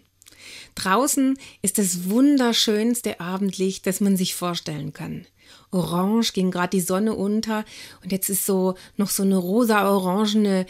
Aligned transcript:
Draußen 0.75 1.39
ist 1.63 1.79
das 1.79 2.11
wunderschönste 2.11 3.21
Abendlicht, 3.21 3.87
das 3.87 4.01
man 4.01 4.17
sich 4.17 4.35
vorstellen 4.35 4.93
kann. 4.93 5.25
Orange 5.71 6.33
ging 6.33 6.51
gerade 6.51 6.71
die 6.71 6.81
Sonne 6.81 7.15
unter 7.15 7.65
und 8.03 8.11
jetzt 8.11 8.29
ist 8.29 8.45
so 8.45 8.75
noch 8.97 9.11
so 9.11 9.23
eine 9.23 9.37
rosa-orangene 9.37 10.67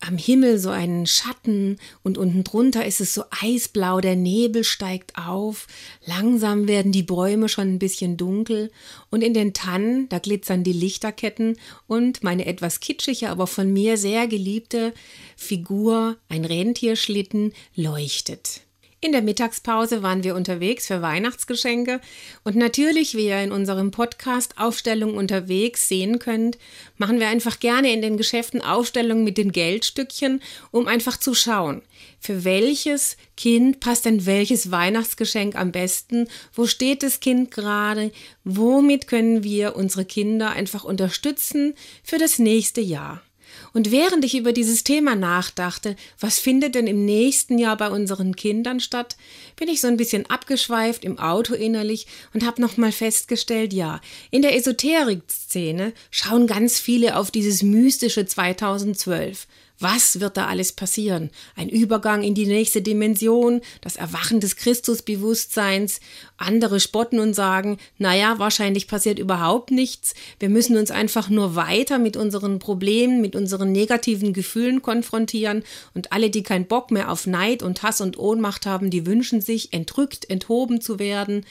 am 0.00 0.16
Himmel 0.16 0.58
so 0.58 0.70
einen 0.70 1.06
Schatten 1.06 1.78
und 2.02 2.18
unten 2.18 2.44
drunter 2.44 2.86
ist 2.86 3.00
es 3.00 3.14
so 3.14 3.24
eisblau, 3.30 4.00
der 4.00 4.16
Nebel 4.16 4.62
steigt 4.64 5.18
auf, 5.18 5.66
langsam 6.06 6.68
werden 6.68 6.92
die 6.92 7.02
Bäume 7.02 7.48
schon 7.48 7.74
ein 7.74 7.78
bisschen 7.78 8.16
dunkel 8.16 8.70
und 9.10 9.22
in 9.22 9.34
den 9.34 9.54
Tannen, 9.54 10.08
da 10.08 10.18
glitzern 10.18 10.62
die 10.62 10.72
Lichterketten 10.72 11.58
und 11.86 12.22
meine 12.22 12.46
etwas 12.46 12.80
kitschige, 12.80 13.30
aber 13.30 13.46
von 13.46 13.72
mir 13.72 13.96
sehr 13.96 14.28
geliebte 14.28 14.94
Figur, 15.36 16.16
ein 16.28 16.44
Rentierschlitten, 16.44 17.52
leuchtet. 17.74 18.62
In 19.00 19.12
der 19.12 19.22
Mittagspause 19.22 20.02
waren 20.02 20.24
wir 20.24 20.34
unterwegs 20.34 20.88
für 20.88 21.00
Weihnachtsgeschenke. 21.02 22.00
Und 22.42 22.56
natürlich, 22.56 23.14
wie 23.14 23.28
ihr 23.28 23.40
in 23.40 23.52
unserem 23.52 23.92
Podcast 23.92 24.58
Aufstellung 24.58 25.16
unterwegs 25.16 25.86
sehen 25.86 26.18
könnt, 26.18 26.58
machen 26.96 27.20
wir 27.20 27.28
einfach 27.28 27.60
gerne 27.60 27.92
in 27.92 28.02
den 28.02 28.16
Geschäften 28.16 28.60
Aufstellungen 28.60 29.22
mit 29.22 29.38
den 29.38 29.52
Geldstückchen, 29.52 30.42
um 30.72 30.88
einfach 30.88 31.16
zu 31.16 31.34
schauen, 31.34 31.82
für 32.18 32.42
welches 32.42 33.16
Kind 33.36 33.78
passt 33.78 34.04
denn 34.04 34.26
welches 34.26 34.72
Weihnachtsgeschenk 34.72 35.54
am 35.54 35.70
besten, 35.70 36.26
wo 36.52 36.66
steht 36.66 37.04
das 37.04 37.20
Kind 37.20 37.52
gerade, 37.52 38.10
womit 38.42 39.06
können 39.06 39.44
wir 39.44 39.76
unsere 39.76 40.06
Kinder 40.06 40.50
einfach 40.50 40.82
unterstützen 40.82 41.74
für 42.02 42.18
das 42.18 42.40
nächste 42.40 42.80
Jahr. 42.80 43.22
Und 43.72 43.90
während 43.90 44.24
ich 44.24 44.36
über 44.36 44.52
dieses 44.52 44.84
Thema 44.84 45.14
nachdachte, 45.14 45.96
was 46.20 46.38
findet 46.38 46.74
denn 46.74 46.86
im 46.86 47.04
nächsten 47.04 47.58
Jahr 47.58 47.76
bei 47.76 47.90
unseren 47.90 48.36
Kindern 48.36 48.80
statt, 48.80 49.16
bin 49.56 49.68
ich 49.68 49.80
so 49.80 49.88
ein 49.88 49.96
bisschen 49.96 50.26
abgeschweift 50.26 51.04
im 51.04 51.18
Auto 51.18 51.54
innerlich 51.54 52.06
und 52.34 52.44
habe 52.44 52.60
nochmal 52.60 52.92
festgestellt, 52.92 53.72
ja, 53.72 54.00
in 54.30 54.42
der 54.42 54.56
Esoterik-Szene 54.56 55.92
schauen 56.10 56.46
ganz 56.46 56.78
viele 56.78 57.16
auf 57.16 57.30
dieses 57.30 57.62
mystische 57.62 58.26
2012. 58.26 59.46
Was 59.80 60.18
wird 60.18 60.36
da 60.36 60.46
alles 60.46 60.72
passieren? 60.72 61.30
Ein 61.54 61.68
Übergang 61.68 62.24
in 62.24 62.34
die 62.34 62.46
nächste 62.46 62.82
Dimension, 62.82 63.60
das 63.80 63.94
Erwachen 63.94 64.40
des 64.40 64.56
Christusbewusstseins. 64.56 66.00
Andere 66.36 66.80
spotten 66.80 67.20
und 67.20 67.34
sagen, 67.34 67.78
naja, 67.96 68.38
wahrscheinlich 68.38 68.88
passiert 68.88 69.20
überhaupt 69.20 69.70
nichts. 69.70 70.14
Wir 70.40 70.48
müssen 70.48 70.76
uns 70.76 70.90
einfach 70.90 71.28
nur 71.28 71.54
weiter 71.54 71.98
mit 71.98 72.16
unseren 72.16 72.58
Problemen, 72.58 73.20
mit 73.20 73.36
unseren 73.36 73.70
negativen 73.70 74.32
Gefühlen 74.32 74.82
konfrontieren. 74.82 75.62
Und 75.94 76.12
alle, 76.12 76.30
die 76.30 76.42
keinen 76.42 76.66
Bock 76.66 76.90
mehr 76.90 77.12
auf 77.12 77.28
Neid 77.28 77.62
und 77.62 77.82
Hass 77.84 78.00
und 78.00 78.18
Ohnmacht 78.18 78.66
haben, 78.66 78.90
die 78.90 79.06
wünschen 79.06 79.40
sich, 79.40 79.72
entrückt, 79.72 80.28
enthoben 80.28 80.80
zu 80.80 80.98
werden. 80.98 81.44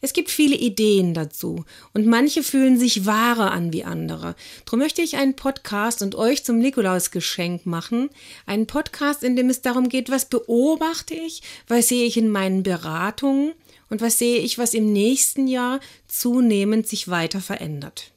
Es 0.00 0.12
gibt 0.12 0.30
viele 0.30 0.56
Ideen 0.56 1.14
dazu 1.14 1.64
und 1.94 2.06
manche 2.06 2.42
fühlen 2.42 2.78
sich 2.78 3.06
wahrer 3.06 3.52
an 3.52 3.72
wie 3.72 3.84
andere. 3.84 4.36
Darum 4.64 4.80
möchte 4.80 5.02
ich 5.02 5.16
einen 5.16 5.36
Podcast 5.36 6.02
und 6.02 6.14
euch 6.14 6.44
zum 6.44 6.58
Nikolausgeschenk 6.58 7.66
machen. 7.66 8.10
Einen 8.46 8.66
Podcast, 8.66 9.22
in 9.22 9.36
dem 9.36 9.50
es 9.50 9.62
darum 9.62 9.88
geht, 9.88 10.10
was 10.10 10.26
beobachte 10.26 11.14
ich, 11.14 11.42
was 11.68 11.88
sehe 11.88 12.06
ich 12.06 12.16
in 12.16 12.28
meinen 12.28 12.62
Beratungen 12.62 13.52
und 13.88 14.00
was 14.00 14.18
sehe 14.18 14.38
ich, 14.38 14.58
was 14.58 14.74
im 14.74 14.92
nächsten 14.92 15.46
Jahr 15.46 15.80
zunehmend 16.08 16.86
sich 16.86 17.08
weiter 17.08 17.40
verändert. 17.40 18.12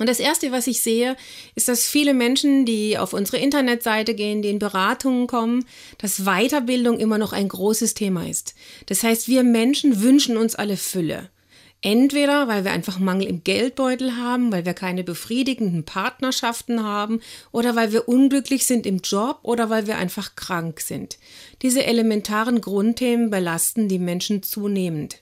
Und 0.00 0.08
das 0.08 0.18
Erste, 0.18 0.50
was 0.50 0.66
ich 0.66 0.80
sehe, 0.80 1.14
ist, 1.54 1.68
dass 1.68 1.86
viele 1.86 2.14
Menschen, 2.14 2.64
die 2.64 2.96
auf 2.96 3.12
unsere 3.12 3.36
Internetseite 3.36 4.14
gehen, 4.14 4.40
die 4.40 4.48
in 4.48 4.58
Beratungen 4.58 5.26
kommen, 5.26 5.66
dass 5.98 6.24
Weiterbildung 6.24 6.98
immer 6.98 7.18
noch 7.18 7.34
ein 7.34 7.48
großes 7.48 7.92
Thema 7.92 8.26
ist. 8.26 8.54
Das 8.86 9.02
heißt, 9.02 9.28
wir 9.28 9.42
Menschen 9.42 10.00
wünschen 10.00 10.38
uns 10.38 10.54
alle 10.54 10.78
Fülle. 10.78 11.28
Entweder 11.82 12.48
weil 12.48 12.64
wir 12.64 12.72
einfach 12.72 12.98
Mangel 12.98 13.26
im 13.26 13.44
Geldbeutel 13.44 14.16
haben, 14.16 14.50
weil 14.52 14.64
wir 14.64 14.72
keine 14.72 15.04
befriedigenden 15.04 15.84
Partnerschaften 15.84 16.82
haben 16.82 17.20
oder 17.52 17.76
weil 17.76 17.92
wir 17.92 18.08
unglücklich 18.08 18.66
sind 18.66 18.86
im 18.86 19.00
Job 19.04 19.40
oder 19.42 19.68
weil 19.68 19.86
wir 19.86 19.98
einfach 19.98 20.34
krank 20.34 20.80
sind. 20.80 21.18
Diese 21.60 21.84
elementaren 21.84 22.62
Grundthemen 22.62 23.28
belasten 23.28 23.88
die 23.88 23.98
Menschen 23.98 24.42
zunehmend 24.42 25.20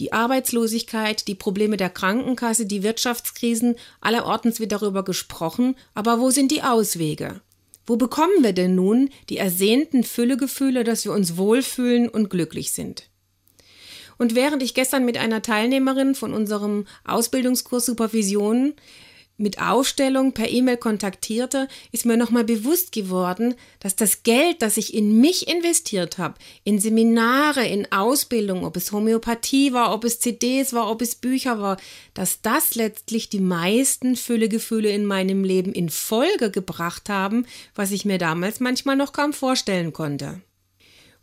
die 0.00 0.12
Arbeitslosigkeit, 0.12 1.28
die 1.28 1.34
Probleme 1.34 1.76
der 1.76 1.90
Krankenkasse, 1.90 2.64
die 2.64 2.82
Wirtschaftskrisen, 2.82 3.76
allerortens 4.00 4.58
wird 4.58 4.72
darüber 4.72 5.04
gesprochen, 5.04 5.76
aber 5.94 6.18
wo 6.20 6.30
sind 6.30 6.50
die 6.50 6.62
Auswege? 6.62 7.42
Wo 7.86 7.96
bekommen 7.96 8.42
wir 8.42 8.54
denn 8.54 8.74
nun 8.74 9.10
die 9.28 9.36
ersehnten 9.36 10.02
Füllegefühle, 10.02 10.84
dass 10.84 11.04
wir 11.04 11.12
uns 11.12 11.36
wohlfühlen 11.36 12.08
und 12.08 12.30
glücklich 12.30 12.72
sind? 12.72 13.10
Und 14.16 14.34
während 14.34 14.62
ich 14.62 14.74
gestern 14.74 15.04
mit 15.04 15.18
einer 15.18 15.42
Teilnehmerin 15.42 16.14
von 16.14 16.32
unserem 16.32 16.86
Ausbildungskurs 17.04 17.86
Supervision 17.86 18.74
mit 19.40 19.60
Aufstellung 19.60 20.32
per 20.32 20.48
E-Mail 20.48 20.76
kontaktierte, 20.76 21.68
ist 21.92 22.06
mir 22.06 22.16
nochmal 22.16 22.44
bewusst 22.44 22.92
geworden, 22.92 23.54
dass 23.80 23.96
das 23.96 24.22
Geld, 24.22 24.62
das 24.62 24.76
ich 24.76 24.94
in 24.94 25.20
mich 25.20 25.48
investiert 25.48 26.18
habe, 26.18 26.34
in 26.64 26.78
Seminare, 26.78 27.66
in 27.66 27.90
Ausbildung, 27.90 28.64
ob 28.64 28.76
es 28.76 28.92
Homöopathie 28.92 29.72
war, 29.72 29.92
ob 29.94 30.04
es 30.04 30.20
CDs 30.20 30.72
war, 30.72 30.90
ob 30.90 31.02
es 31.02 31.14
Bücher 31.14 31.60
war, 31.60 31.78
dass 32.14 32.42
das 32.42 32.74
letztlich 32.74 33.28
die 33.30 33.40
meisten 33.40 34.16
Füllegefühle 34.16 34.90
in 34.90 35.06
meinem 35.06 35.44
Leben 35.44 35.72
in 35.72 35.88
Folge 35.88 36.50
gebracht 36.50 37.08
haben, 37.08 37.46
was 37.74 37.90
ich 37.90 38.04
mir 38.04 38.18
damals 38.18 38.60
manchmal 38.60 38.96
noch 38.96 39.12
kaum 39.12 39.32
vorstellen 39.32 39.92
konnte. 39.92 40.42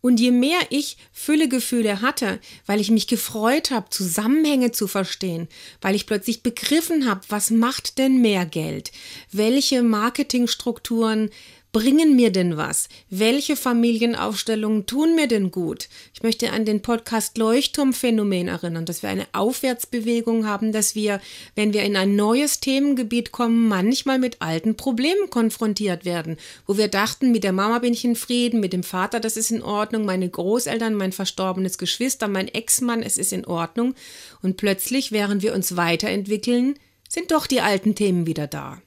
Und 0.02 0.20
je 0.20 0.32
mehr 0.32 0.60
ich 0.70 0.98
Füllegefühle 1.12 2.02
hatte, 2.02 2.40
weil 2.66 2.80
ich 2.80 2.92
mich 2.92 3.08
gefreut 3.08 3.72
habe, 3.72 3.90
Zusammenhänge 3.90 4.72
zu 4.72 4.88
verstehen, 4.88 5.48
weil 5.82 5.96
ich 5.96 6.06
plötzlich 6.06 6.44
begriffen 6.44 7.10
habe, 7.10 7.22
was 7.30 7.50
macht 7.50 7.98
denn 7.98 8.22
mehr 8.22 8.46
Geld, 8.46 8.92
welche 9.32 9.82
Marketingstrukturen 9.84 11.30
bringen 11.72 12.16
mir 12.16 12.32
denn 12.32 12.58
was? 12.58 12.90
Welche 13.10 13.56
Familienaufstellungen 13.56 14.86
tun 14.86 15.16
mir 15.16 15.28
denn 15.28 15.52
gut? 15.52 15.90
Ich 16.14 16.24
möchte 16.24 16.52
an 16.52 16.66
den 16.66 16.82
Podcast 16.82 17.38
Leuchtturmphänomen 17.38 18.48
erinnern, 18.48 18.86
dass 18.86 19.04
wir 19.04 19.10
eine 19.10 19.28
Aufwärtsbewegung 19.34 20.48
haben, 20.48 20.72
dass 20.72 20.96
wir, 20.96 21.22
wenn 21.56 21.74
wir 21.74 21.84
in 21.84 21.96
ein 21.96 22.16
neues 22.16 22.60
Themengebiet 22.60 23.32
kommen, 23.32 23.68
manchmal 23.68 24.20
mit 24.20 24.42
alten 24.42 24.76
Problemen 24.76 25.30
konfrontiert 25.30 26.06
werden, 26.06 26.38
wo 26.66 26.78
wir 26.78 26.88
dachten, 26.88 27.32
mit 27.32 27.44
der 27.44 27.54
Mama 27.54 27.80
bin 27.80 27.94
ich 27.94 28.06
in 28.06 28.16
Frieden, 28.16 28.60
mit 28.60 28.74
dem 28.74 28.84
Vater, 28.84 29.20
das 29.20 29.38
ist 29.38 29.52
in 29.52 29.62
Ordnung, 29.62 30.06
meine 30.06 30.30
Großeltern, 30.30 30.96
mein 30.96 31.12
verstorbenes 31.12 31.78
Geschwister, 31.78 32.28
mein 32.28 32.48
Ex-Mann, 32.48 33.04
es 33.04 33.18
ist 33.18 33.34
in 33.34 33.46
Ordnung. 33.46 33.94
Und 34.42 34.58
plötzlich, 34.58 35.12
während 35.12 35.44
wir 35.44 35.54
uns 35.54 35.76
weiterentwickeln, 35.76 36.80
sind 37.10 37.32
doch 37.32 37.48
die 37.48 37.62
alten 37.62 37.96
Themen 37.96 38.26
wieder 38.26 38.48
da. 38.48 38.82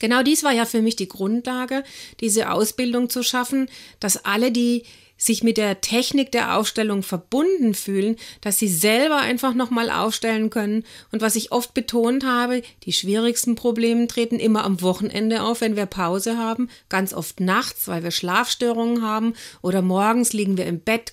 Genau 0.00 0.24
dies 0.24 0.42
war 0.42 0.52
ja 0.52 0.64
für 0.64 0.82
mich 0.82 0.96
die 0.96 1.08
Grundlage, 1.08 1.84
diese 2.18 2.50
Ausbildung 2.50 3.08
zu 3.08 3.22
schaffen, 3.22 3.68
dass 4.00 4.24
alle, 4.24 4.50
die 4.50 4.82
sich 5.20 5.42
mit 5.42 5.58
der 5.58 5.82
Technik 5.82 6.32
der 6.32 6.56
Aufstellung 6.56 7.02
verbunden 7.02 7.74
fühlen, 7.74 8.16
dass 8.40 8.58
sie 8.58 8.68
selber 8.68 9.18
einfach 9.18 9.52
nochmal 9.52 9.90
aufstellen 9.90 10.48
können. 10.48 10.84
Und 11.12 11.20
was 11.20 11.36
ich 11.36 11.52
oft 11.52 11.74
betont 11.74 12.24
habe, 12.24 12.62
die 12.84 12.94
schwierigsten 12.94 13.54
Probleme 13.54 14.06
treten 14.06 14.40
immer 14.40 14.64
am 14.64 14.80
Wochenende 14.80 15.42
auf, 15.42 15.60
wenn 15.60 15.76
wir 15.76 15.84
Pause 15.84 16.38
haben, 16.38 16.70
ganz 16.88 17.12
oft 17.12 17.38
nachts, 17.38 17.86
weil 17.86 18.02
wir 18.02 18.12
Schlafstörungen 18.12 19.02
haben 19.02 19.34
oder 19.60 19.82
morgens 19.82 20.32
liegen 20.32 20.56
wir 20.56 20.64
im 20.64 20.80
Bett 20.80 21.12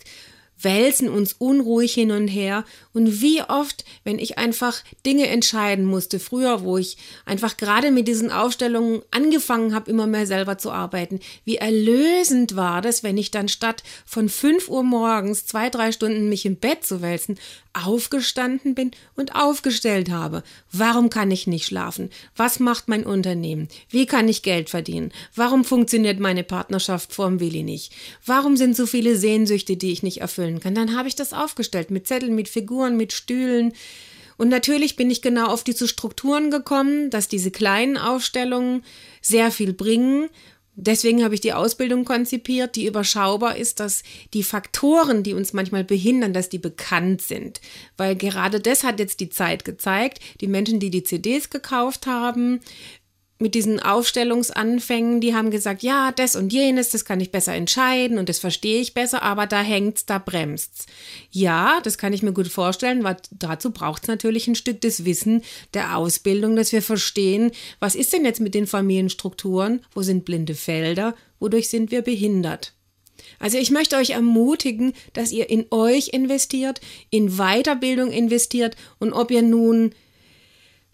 wälzen 0.61 1.09
uns 1.09 1.33
unruhig 1.33 1.93
hin 1.93 2.11
und 2.11 2.27
her. 2.27 2.65
Und 2.93 3.21
wie 3.21 3.41
oft, 3.41 3.85
wenn 4.03 4.19
ich 4.19 4.37
einfach 4.37 4.83
Dinge 5.05 5.27
entscheiden 5.27 5.85
musste, 5.85 6.19
früher, 6.19 6.63
wo 6.63 6.77
ich 6.77 6.97
einfach 7.25 7.57
gerade 7.57 7.91
mit 7.91 8.07
diesen 8.07 8.31
Aufstellungen 8.31 9.01
angefangen 9.11 9.75
habe, 9.75 9.91
immer 9.91 10.07
mehr 10.07 10.25
selber 10.25 10.57
zu 10.57 10.71
arbeiten, 10.71 11.19
wie 11.45 11.57
erlösend 11.57 12.55
war 12.55 12.81
das, 12.81 13.03
wenn 13.03 13.17
ich 13.17 13.31
dann 13.31 13.49
statt 13.49 13.83
von 14.05 14.29
5 14.29 14.69
Uhr 14.69 14.83
morgens 14.83 15.45
zwei, 15.45 15.69
drei 15.69 15.91
Stunden 15.91 16.29
mich 16.29 16.45
im 16.45 16.55
Bett 16.55 16.85
zu 16.85 17.01
wälzen, 17.01 17.37
aufgestanden 17.73 18.73
bin 18.73 18.91
und 19.15 19.35
aufgestellt 19.35 20.09
habe. 20.09 20.43
Warum 20.71 21.09
kann 21.09 21.29
ich 21.29 21.47
nicht 21.47 21.65
schlafen? 21.65 22.09
Was 22.35 22.59
macht 22.59 22.87
mein 22.87 23.05
Unternehmen? 23.05 23.67
Wie 23.89 24.05
kann 24.05 24.27
ich 24.27 24.41
Geld 24.41 24.69
verdienen? 24.69 25.11
Warum 25.35 25.63
funktioniert 25.63 26.19
meine 26.19 26.43
Partnerschaft 26.43 27.13
vorm 27.13 27.39
Willi 27.39 27.63
nicht? 27.63 27.93
Warum 28.25 28.57
sind 28.57 28.75
so 28.75 28.85
viele 28.85 29.15
Sehnsüchte, 29.15 29.77
die 29.77 29.91
ich 29.91 30.03
nicht 30.03 30.21
erfüllen 30.21 30.46
kann? 30.59 30.75
Dann 30.75 30.95
habe 30.97 31.07
ich 31.07 31.15
das 31.15 31.33
aufgestellt 31.33 31.91
mit 31.91 32.07
Zetteln, 32.07 32.35
mit 32.35 32.49
Figuren, 32.49 32.97
mit 32.97 33.13
Stühlen. 33.13 33.73
Und 34.37 34.49
natürlich 34.49 34.95
bin 34.95 35.09
ich 35.11 35.21
genau 35.21 35.47
auf 35.47 35.63
diese 35.63 35.87
Strukturen 35.87 36.51
gekommen, 36.51 37.09
dass 37.09 37.27
diese 37.27 37.51
kleinen 37.51 37.97
Aufstellungen 37.97 38.83
sehr 39.21 39.51
viel 39.51 39.73
bringen, 39.73 40.29
Deswegen 40.79 41.23
habe 41.23 41.33
ich 41.33 41.41
die 41.41 41.53
Ausbildung 41.53 42.05
konzipiert, 42.05 42.75
die 42.75 42.85
überschaubar 42.85 43.57
ist, 43.57 43.79
dass 43.79 44.03
die 44.35 44.43
Faktoren, 44.43 45.23
die 45.23 45.33
uns 45.33 45.51
manchmal 45.51 45.83
behindern, 45.83 46.33
dass 46.33 46.49
die 46.49 46.59
bekannt 46.59 47.23
sind. 47.23 47.61
Weil 47.97 48.15
gerade 48.15 48.59
das 48.59 48.83
hat 48.83 48.99
jetzt 48.99 49.19
die 49.19 49.29
Zeit 49.29 49.65
gezeigt. 49.65 50.19
Die 50.39 50.45
Menschen, 50.45 50.79
die 50.79 50.91
die 50.91 51.01
CDs 51.01 51.49
gekauft 51.49 52.05
haben, 52.05 52.59
mit 53.39 53.53
diesen 53.53 53.79
Aufstellungsanfängen, 53.79 55.21
die 55.21 55.35
haben 55.35 55.51
gesagt, 55.51 55.83
ja, 55.83 56.11
das 56.11 56.35
und 56.35 56.51
jenes, 56.51 56.89
das 56.89 57.05
kann 57.05 57.19
ich 57.19 57.31
besser 57.31 57.53
entscheiden 57.53 58.17
und 58.17 58.29
das 58.29 58.39
verstehe 58.39 58.81
ich 58.81 58.93
besser, 58.93 59.21
aber 59.21 59.45
da 59.45 59.61
hängt's, 59.61 60.05
da 60.05 60.17
bremst's. 60.17 60.87
Ja, 61.29 61.79
das 61.83 61.97
kann 61.97 62.13
ich 62.13 62.23
mir 62.23 62.33
gut 62.33 62.47
vorstellen, 62.47 63.03
weil 63.03 63.17
dazu 63.31 63.71
braucht's 63.71 64.07
natürlich 64.07 64.47
ein 64.47 64.55
Stück 64.55 64.81
des 64.81 65.05
Wissen 65.05 65.43
der 65.73 65.97
Ausbildung, 65.97 66.55
dass 66.55 66.71
wir 66.71 66.81
verstehen, 66.81 67.51
was 67.79 67.95
ist 67.95 68.13
denn 68.13 68.25
jetzt 68.25 68.41
mit 68.41 68.55
den 68.55 68.65
Familienstrukturen, 68.65 69.81
wo 69.93 70.01
sind 70.01 70.25
blinde 70.25 70.55
Felder, 70.55 71.15
wodurch 71.39 71.69
sind 71.69 71.91
wir 71.91 72.01
behindert. 72.01 72.73
Also 73.39 73.57
ich 73.57 73.71
möchte 73.71 73.97
euch 73.97 74.11
ermutigen, 74.11 74.93
dass 75.13 75.31
ihr 75.31 75.49
in 75.49 75.65
euch 75.69 76.09
investiert, 76.09 76.81
in 77.09 77.37
Weiterbildung 77.37 78.11
investiert 78.11 78.75
und 78.99 79.13
ob 79.13 79.31
ihr 79.31 79.41
nun 79.41 79.93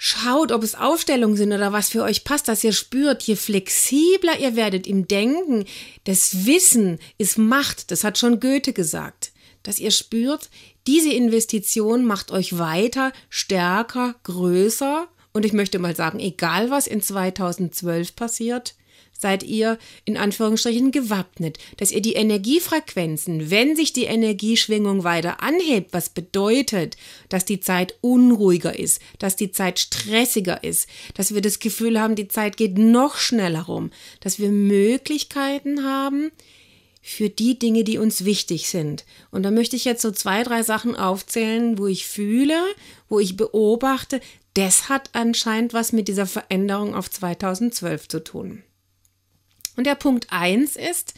Schaut, 0.06 0.52
ob 0.52 0.64
es 0.64 0.76
Aufstellungen 0.76 1.38
sind 1.38 1.54
oder 1.54 1.72
was 1.72 1.88
für 1.88 2.04
euch 2.04 2.26
passt, 2.26 2.50
dass 2.50 2.62
ihr 2.66 2.74
spürt, 2.74 3.24
je 3.24 3.38
flexibler 3.38 4.38
ihr 4.38 4.58
werdet 4.58 4.86
im 4.86 5.08
Denken, 5.08 5.64
das 6.04 6.46
Wissen 6.46 7.00
ist 7.18 7.38
Macht, 7.38 7.90
das 7.90 8.04
hat 8.04 8.18
schon 8.18 8.42
Goethe 8.42 8.74
gesagt, 8.74 9.32
dass 9.64 9.80
ihr 9.80 9.92
spürt, 9.92 10.50
diese 10.88 11.14
Investition 11.14 12.04
macht 12.04 12.32
euch 12.32 12.58
weiter, 12.58 13.14
stärker, 13.30 14.16
größer. 14.24 15.08
Und 15.32 15.46
ich 15.46 15.54
möchte 15.54 15.80
mal 15.80 15.96
sagen, 15.96 16.20
egal 16.20 16.70
was 16.70 16.86
in 16.86 17.02
2012 17.02 18.14
passiert, 18.14 18.76
seid 19.24 19.42
ihr 19.42 19.80
in 20.06 20.18
Anführungsstrichen 20.18 20.92
gewappnet, 20.92 21.58
dass 21.78 21.92
ihr 21.92 22.02
die 22.02 22.14
Energiefrequenzen, 22.14 23.50
wenn 23.50 23.76
sich 23.76 23.94
die 23.94 24.04
Energieschwingung 24.04 25.04
weiter 25.04 25.42
anhebt, 25.42 25.94
was 25.94 26.10
bedeutet, 26.10 26.98
dass 27.30 27.46
die 27.46 27.62
Zeit 27.62 27.96
unruhiger 28.02 28.78
ist, 28.78 29.02
dass 29.18 29.36
die 29.36 29.52
Zeit 29.52 29.80
stressiger 29.80 30.64
ist, 30.64 30.88
dass 31.16 31.34
wir 31.34 31.42
das 31.42 31.60
Gefühl 31.60 32.00
haben, 32.00 32.16
die 32.16 32.28
Zeit 32.28 32.58
geht 32.58 32.78
noch 32.78 33.16
schneller 33.16 33.64
rum, 33.64 33.92
dass 34.20 34.40
wir 34.40 34.50
Möglichkeiten 34.50 35.84
haben, 35.84 36.32
für 37.06 37.30
die 37.30 37.60
Dinge, 37.60 37.84
die 37.84 37.98
uns 37.98 38.24
wichtig 38.24 38.70
sind. 38.70 39.04
Und 39.30 39.44
da 39.44 39.52
möchte 39.52 39.76
ich 39.76 39.84
jetzt 39.84 40.02
so 40.02 40.12
zwei, 40.12 40.44
drei 40.44 40.64
Sachen 40.64 40.96
aufzählen, 40.96 41.78
wo 41.78 41.88
ich 41.88 42.08
fühle, 42.08 42.58
wo 43.10 43.20
ich 43.20 43.36
beobachte, 43.36 44.22
das 44.54 44.88
hat 44.88 45.10
anscheinend 45.14 45.74
was 45.74 45.92
mit 45.92 46.08
dieser 46.08 46.26
Veränderung 46.26 46.96
auf 46.96 47.12
2012 47.12 48.08
zu 48.08 48.24
tun. 48.24 48.64
Und 49.76 49.88
der 49.88 49.96
Punkt 49.96 50.28
eins 50.30 50.76
ist, 50.76 51.14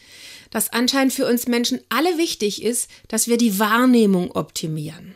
dass 0.50 0.72
anscheinend 0.72 1.12
für 1.12 1.26
uns 1.26 1.46
Menschen 1.46 1.80
alle 1.88 2.18
wichtig 2.18 2.62
ist, 2.62 2.88
dass 3.08 3.28
wir 3.28 3.36
die 3.36 3.58
Wahrnehmung 3.58 4.32
optimieren. 4.32 5.14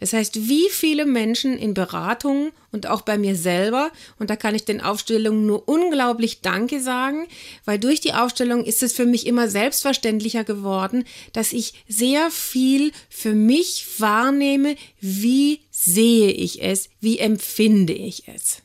Das 0.00 0.14
heißt, 0.14 0.48
wie 0.48 0.68
viele 0.70 1.04
Menschen 1.04 1.58
in 1.58 1.74
Beratungen 1.74 2.52
und 2.72 2.86
auch 2.86 3.02
bei 3.02 3.18
mir 3.18 3.36
selber, 3.36 3.92
und 4.18 4.30
da 4.30 4.36
kann 4.36 4.54
ich 4.54 4.64
den 4.64 4.80
Aufstellungen 4.80 5.44
nur 5.44 5.68
unglaublich 5.68 6.40
Danke 6.40 6.80
sagen, 6.80 7.26
weil 7.66 7.78
durch 7.78 8.00
die 8.00 8.14
Aufstellung 8.14 8.64
ist 8.64 8.82
es 8.82 8.94
für 8.94 9.04
mich 9.04 9.26
immer 9.26 9.48
selbstverständlicher 9.48 10.42
geworden, 10.42 11.04
dass 11.34 11.52
ich 11.52 11.74
sehr 11.86 12.30
viel 12.30 12.92
für 13.10 13.34
mich 13.34 13.86
wahrnehme, 13.98 14.76
wie 15.00 15.60
sehe 15.70 16.30
ich 16.30 16.62
es, 16.62 16.88
wie 17.00 17.18
empfinde 17.18 17.92
ich 17.92 18.26
es. 18.26 18.62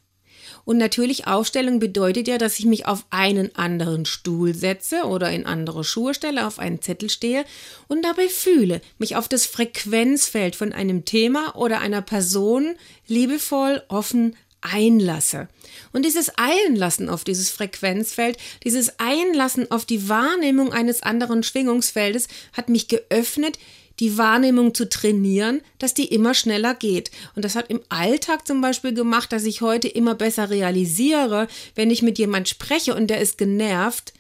Und 0.66 0.78
natürlich 0.78 1.28
Aufstellung 1.28 1.80
bedeutet 1.80 2.28
ja, 2.28 2.38
dass 2.40 2.60
ich 2.60 2.66
mich 2.66 2.88
auf 2.88 3.06
einen 3.12 3.56
anderen 3.56 4.06
Stuhl 4.06 4.56
setze 4.56 5.04
oder 5.04 5.32
in 5.32 5.46
andere 5.46 5.84
Schuhe 5.84 6.16
stelle, 6.16 6.48
auf 6.48 6.58
einen 6.60 6.82
Zettel 6.82 7.10
stehe 7.10 7.46
und 7.88 8.04
dabei 8.04 8.28
fühle, 8.28 8.82
mich 8.98 9.16
auf 9.16 9.30
das 9.30 9.46
Frequenzfeld 9.46 10.56
von 10.56 10.74
einem 10.74 11.06
Thema 11.06 11.56
oder 11.56 11.80
einer 11.80 12.02
Person 12.02 12.76
liebevoll, 13.08 13.84
offen 13.88 14.36
einlasse. 14.62 15.48
Und 15.94 16.04
dieses 16.04 16.32
Einlassen 16.38 17.10
auf 17.10 17.24
dieses 17.24 17.52
Frequenzfeld, 17.52 18.38
dieses 18.64 19.00
Einlassen 19.00 19.70
auf 19.70 19.86
die 19.86 20.10
Wahrnehmung 20.10 20.74
eines 20.74 21.04
anderen 21.04 21.44
Schwingungsfeldes 21.44 22.28
hat 22.54 22.70
mich 22.70 22.88
geöffnet, 22.88 23.60
die 24.00 24.18
Wahrnehmung 24.18 24.74
zu 24.74 24.90
trainieren, 24.90 25.62
dass 25.80 25.94
die 25.94 26.06
immer 26.06 26.34
schneller 26.34 26.74
geht. 26.76 27.12
Und 27.36 27.46
das 27.46 27.56
hat 27.56 27.70
im 27.70 27.82
Alltag 27.90 28.48
zum 28.48 28.62
Beispiel 28.62 28.94
gemacht, 28.94 29.32
dass 29.32 29.46
ich 29.46 29.62
heute 29.62 29.88
immer 29.88 30.16
besser 30.16 30.50
realisiere, 30.50 31.48
wenn 31.76 31.92
ich 31.92 32.02
mit 32.02 32.18
jemand 32.18 32.50
spreche 32.50 32.96
und 32.96 33.08
der 33.08 33.22
ist 33.22 33.38
genervt, 33.38 34.14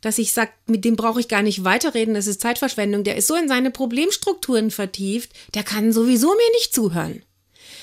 dass 0.00 0.18
ich 0.18 0.32
sage, 0.32 0.50
mit 0.66 0.84
dem 0.84 0.96
brauche 0.96 1.20
ich 1.20 1.28
gar 1.28 1.42
nicht 1.42 1.64
weiterreden, 1.64 2.14
das 2.14 2.26
ist 2.26 2.40
Zeitverschwendung, 2.40 3.04
der 3.04 3.16
ist 3.16 3.28
so 3.28 3.36
in 3.36 3.48
seine 3.48 3.70
Problemstrukturen 3.70 4.70
vertieft, 4.70 5.30
der 5.54 5.62
kann 5.62 5.92
sowieso 5.92 6.28
mir 6.28 6.52
nicht 6.54 6.74
zuhören. 6.74 7.22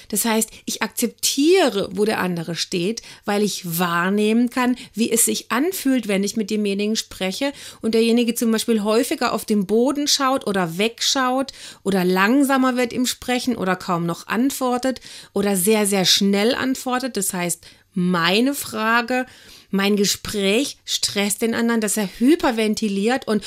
Das 0.09 0.25
heißt, 0.25 0.49
ich 0.65 0.81
akzeptiere, 0.81 1.89
wo 1.93 2.03
der 2.03 2.19
andere 2.19 2.55
steht, 2.55 3.01
weil 3.25 3.43
ich 3.43 3.79
wahrnehmen 3.79 4.49
kann, 4.49 4.75
wie 4.93 5.11
es 5.11 5.25
sich 5.25 5.51
anfühlt, 5.51 6.07
wenn 6.07 6.23
ich 6.23 6.35
mit 6.35 6.49
demjenigen 6.49 6.95
spreche 6.95 7.53
und 7.81 7.93
derjenige 7.93 8.35
zum 8.35 8.51
Beispiel 8.51 8.83
häufiger 8.83 9.31
auf 9.31 9.45
den 9.45 9.65
Boden 9.65 10.07
schaut 10.07 10.45
oder 10.47 10.77
wegschaut 10.77 11.53
oder 11.83 12.03
langsamer 12.03 12.75
wird 12.75 12.91
im 12.91 13.05
Sprechen 13.05 13.55
oder 13.55 13.75
kaum 13.75 14.05
noch 14.05 14.27
antwortet 14.27 14.99
oder 15.33 15.55
sehr, 15.55 15.85
sehr 15.85 16.05
schnell 16.05 16.55
antwortet. 16.55 17.15
Das 17.15 17.33
heißt, 17.33 17.65
meine 17.93 18.55
Frage, 18.55 19.25
mein 19.69 19.95
Gespräch 19.95 20.77
stresst 20.85 21.43
den 21.43 21.53
anderen, 21.53 21.81
dass 21.81 21.97
er 21.97 22.09
hyperventiliert 22.17 23.27
und 23.27 23.43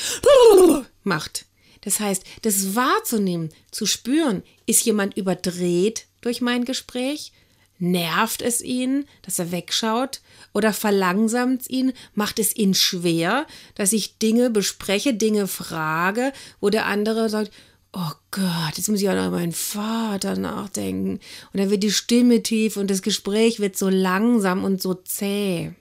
macht. 1.03 1.45
Das 1.81 1.99
heißt, 1.99 2.23
das 2.43 2.75
wahrzunehmen, 2.75 3.49
zu 3.71 3.85
spüren, 3.85 4.43
ist 4.65 4.85
jemand 4.85 5.17
überdreht 5.17 6.05
durch 6.25 6.41
mein 6.41 6.65
Gespräch? 6.65 7.31
Nervt 7.79 8.41
es 8.41 8.61
ihn, 8.61 9.05
dass 9.23 9.39
er 9.39 9.51
wegschaut? 9.51 10.21
Oder 10.53 10.73
verlangsamt 10.73 11.61
es 11.61 11.69
ihn? 11.69 11.93
Macht 12.13 12.39
es 12.39 12.55
ihn 12.55 12.73
schwer, 12.73 13.45
dass 13.75 13.93
ich 13.93 14.17
Dinge 14.19 14.49
bespreche, 14.49 15.13
Dinge 15.13 15.47
frage, 15.47 16.33
wo 16.59 16.69
der 16.69 16.85
andere 16.85 17.29
sagt, 17.29 17.51
oh 17.93 18.11
Gott, 18.31 18.77
jetzt 18.77 18.89
muss 18.89 19.01
ich 19.01 19.09
auch 19.09 19.15
noch 19.15 19.31
meinen 19.31 19.51
Vater 19.51 20.35
nachdenken. 20.35 21.19
Und 21.51 21.59
dann 21.59 21.69
wird 21.69 21.83
die 21.83 21.91
Stimme 21.91 22.41
tief 22.41 22.77
und 22.77 22.89
das 22.89 23.01
Gespräch 23.01 23.59
wird 23.59 23.77
so 23.77 23.89
langsam 23.89 24.63
und 24.63 24.81
so 24.81 24.93
zäh. 24.93 25.73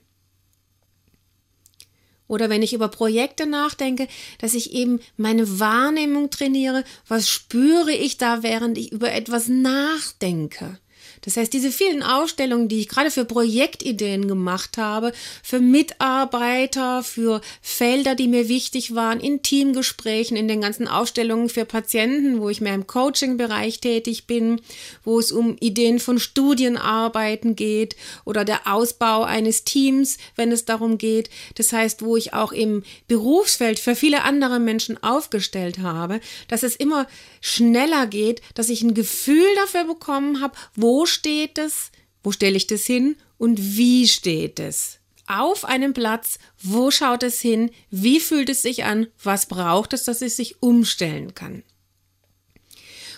Oder 2.32 2.48
wenn 2.48 2.62
ich 2.62 2.72
über 2.72 2.88
Projekte 2.88 3.44
nachdenke, 3.44 4.08
dass 4.38 4.54
ich 4.54 4.72
eben 4.72 5.00
meine 5.18 5.60
Wahrnehmung 5.60 6.30
trainiere, 6.30 6.82
was 7.06 7.28
spüre 7.28 7.92
ich 7.92 8.16
da, 8.16 8.42
während 8.42 8.78
ich 8.78 8.90
über 8.90 9.12
etwas 9.12 9.48
nachdenke. 9.48 10.78
Das 11.24 11.36
heißt, 11.36 11.52
diese 11.52 11.70
vielen 11.70 12.02
Ausstellungen, 12.02 12.68
die 12.68 12.80
ich 12.80 12.88
gerade 12.88 13.10
für 13.10 13.24
Projektideen 13.24 14.26
gemacht 14.26 14.76
habe, 14.76 15.12
für 15.42 15.60
Mitarbeiter, 15.60 17.02
für 17.02 17.40
Felder, 17.60 18.14
die 18.14 18.28
mir 18.28 18.48
wichtig 18.48 18.94
waren, 18.94 19.20
in 19.20 19.42
Teamgesprächen, 19.42 20.36
in 20.36 20.48
den 20.48 20.60
ganzen 20.60 20.88
Ausstellungen 20.88 21.48
für 21.48 21.64
Patienten, 21.64 22.40
wo 22.40 22.48
ich 22.48 22.60
mehr 22.60 22.74
im 22.74 22.86
Coaching-Bereich 22.86 23.80
tätig 23.80 24.26
bin, 24.26 24.60
wo 25.04 25.18
es 25.18 25.30
um 25.30 25.56
Ideen 25.60 26.00
von 26.00 26.18
Studienarbeiten 26.18 27.54
geht 27.54 27.96
oder 28.24 28.44
der 28.44 28.66
Ausbau 28.66 29.22
eines 29.22 29.64
Teams, 29.64 30.18
wenn 30.34 30.50
es 30.50 30.64
darum 30.64 30.98
geht. 30.98 31.30
Das 31.54 31.72
heißt, 31.72 32.02
wo 32.02 32.16
ich 32.16 32.34
auch 32.34 32.50
im 32.50 32.82
Berufsfeld 33.06 33.78
für 33.78 33.94
viele 33.94 34.24
andere 34.24 34.58
Menschen 34.58 35.02
aufgestellt 35.02 35.78
habe, 35.78 36.20
dass 36.48 36.64
es 36.64 36.74
immer 36.74 37.06
schneller 37.40 38.06
geht, 38.06 38.42
dass 38.54 38.68
ich 38.68 38.82
ein 38.82 38.94
Gefühl 38.94 39.46
dafür 39.56 39.84
bekommen 39.84 40.40
habe, 40.40 40.54
wo 40.74 41.06
steht 41.12 41.58
es, 41.58 41.90
wo 42.22 42.32
stelle 42.32 42.56
ich 42.56 42.66
das 42.66 42.84
hin 42.84 43.16
und 43.38 43.76
wie 43.76 44.08
steht 44.08 44.58
es. 44.60 44.98
Auf 45.26 45.64
einem 45.64 45.94
Platz, 45.94 46.38
wo 46.62 46.90
schaut 46.90 47.22
es 47.22 47.40
hin, 47.40 47.70
wie 47.90 48.20
fühlt 48.20 48.48
es 48.48 48.62
sich 48.62 48.84
an, 48.84 49.06
was 49.22 49.46
braucht 49.46 49.92
es, 49.92 50.04
dass 50.04 50.22
es 50.22 50.36
sich 50.36 50.62
umstellen 50.62 51.34
kann. 51.34 51.62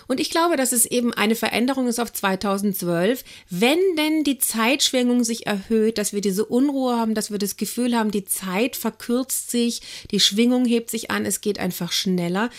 Und 0.07 0.19
ich 0.19 0.29
glaube, 0.29 0.55
dass 0.55 0.71
es 0.71 0.85
eben 0.85 1.13
eine 1.13 1.35
Veränderung 1.35 1.87
ist 1.87 1.99
auf 1.99 2.13
2012, 2.13 3.23
wenn 3.49 3.79
denn 3.97 4.23
die 4.23 4.37
Zeitschwingung 4.37 5.23
sich 5.23 5.47
erhöht, 5.47 5.97
dass 5.97 6.13
wir 6.13 6.21
diese 6.21 6.45
Unruhe 6.45 6.97
haben, 6.97 7.15
dass 7.15 7.31
wir 7.31 7.37
das 7.37 7.57
Gefühl 7.57 7.95
haben, 7.95 8.11
die 8.11 8.25
Zeit 8.25 8.75
verkürzt 8.75 9.51
sich, 9.51 9.81
die 10.11 10.19
Schwingung 10.19 10.65
hebt 10.65 10.89
sich 10.91 11.11
an, 11.11 11.25
es 11.25 11.41
geht 11.41 11.59
einfach 11.59 11.91
schneller, 11.91 12.49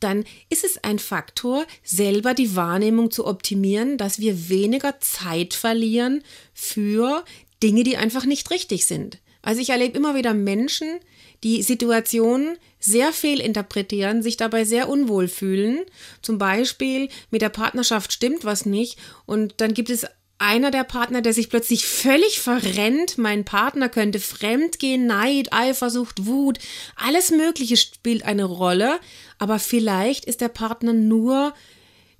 dann 0.00 0.24
ist 0.50 0.64
es 0.64 0.82
ein 0.82 0.98
Faktor, 0.98 1.64
selber 1.82 2.34
die 2.34 2.56
Wahrnehmung 2.56 3.10
zu 3.10 3.26
optimieren, 3.26 3.98
dass 3.98 4.18
wir 4.18 4.48
weniger 4.48 5.00
Zeit 5.00 5.54
verlieren 5.54 6.22
für 6.52 7.24
Dinge, 7.62 7.84
die 7.84 7.96
einfach 7.96 8.24
nicht 8.24 8.50
richtig 8.50 8.86
sind. 8.86 9.18
Also 9.42 9.60
ich 9.60 9.70
erlebe 9.70 9.96
immer 9.96 10.14
wieder 10.14 10.34
Menschen, 10.34 10.98
die 11.42 11.62
Situationen 11.62 12.56
sehr 12.78 13.12
viel 13.12 13.40
interpretieren, 13.40 14.22
sich 14.22 14.36
dabei 14.36 14.64
sehr 14.64 14.88
unwohl 14.88 15.28
fühlen. 15.28 15.80
Zum 16.22 16.38
Beispiel 16.38 17.08
mit 17.30 17.42
der 17.42 17.48
Partnerschaft 17.48 18.12
stimmt 18.12 18.44
was 18.44 18.66
nicht 18.66 18.98
und 19.26 19.54
dann 19.58 19.74
gibt 19.74 19.90
es 19.90 20.06
einer 20.38 20.70
der 20.70 20.84
Partner, 20.84 21.22
der 21.22 21.32
sich 21.32 21.48
plötzlich 21.48 21.86
völlig 21.86 22.40
verrennt. 22.40 23.16
Mein 23.16 23.44
Partner 23.44 23.88
könnte 23.88 24.20
fremdgehen, 24.20 25.06
Neid, 25.06 25.52
Eifersucht, 25.52 26.26
Wut, 26.26 26.58
alles 26.94 27.30
Mögliche 27.30 27.76
spielt 27.76 28.24
eine 28.24 28.44
Rolle. 28.44 29.00
Aber 29.38 29.58
vielleicht 29.58 30.26
ist 30.26 30.40
der 30.40 30.48
Partner 30.48 30.92
nur 30.92 31.54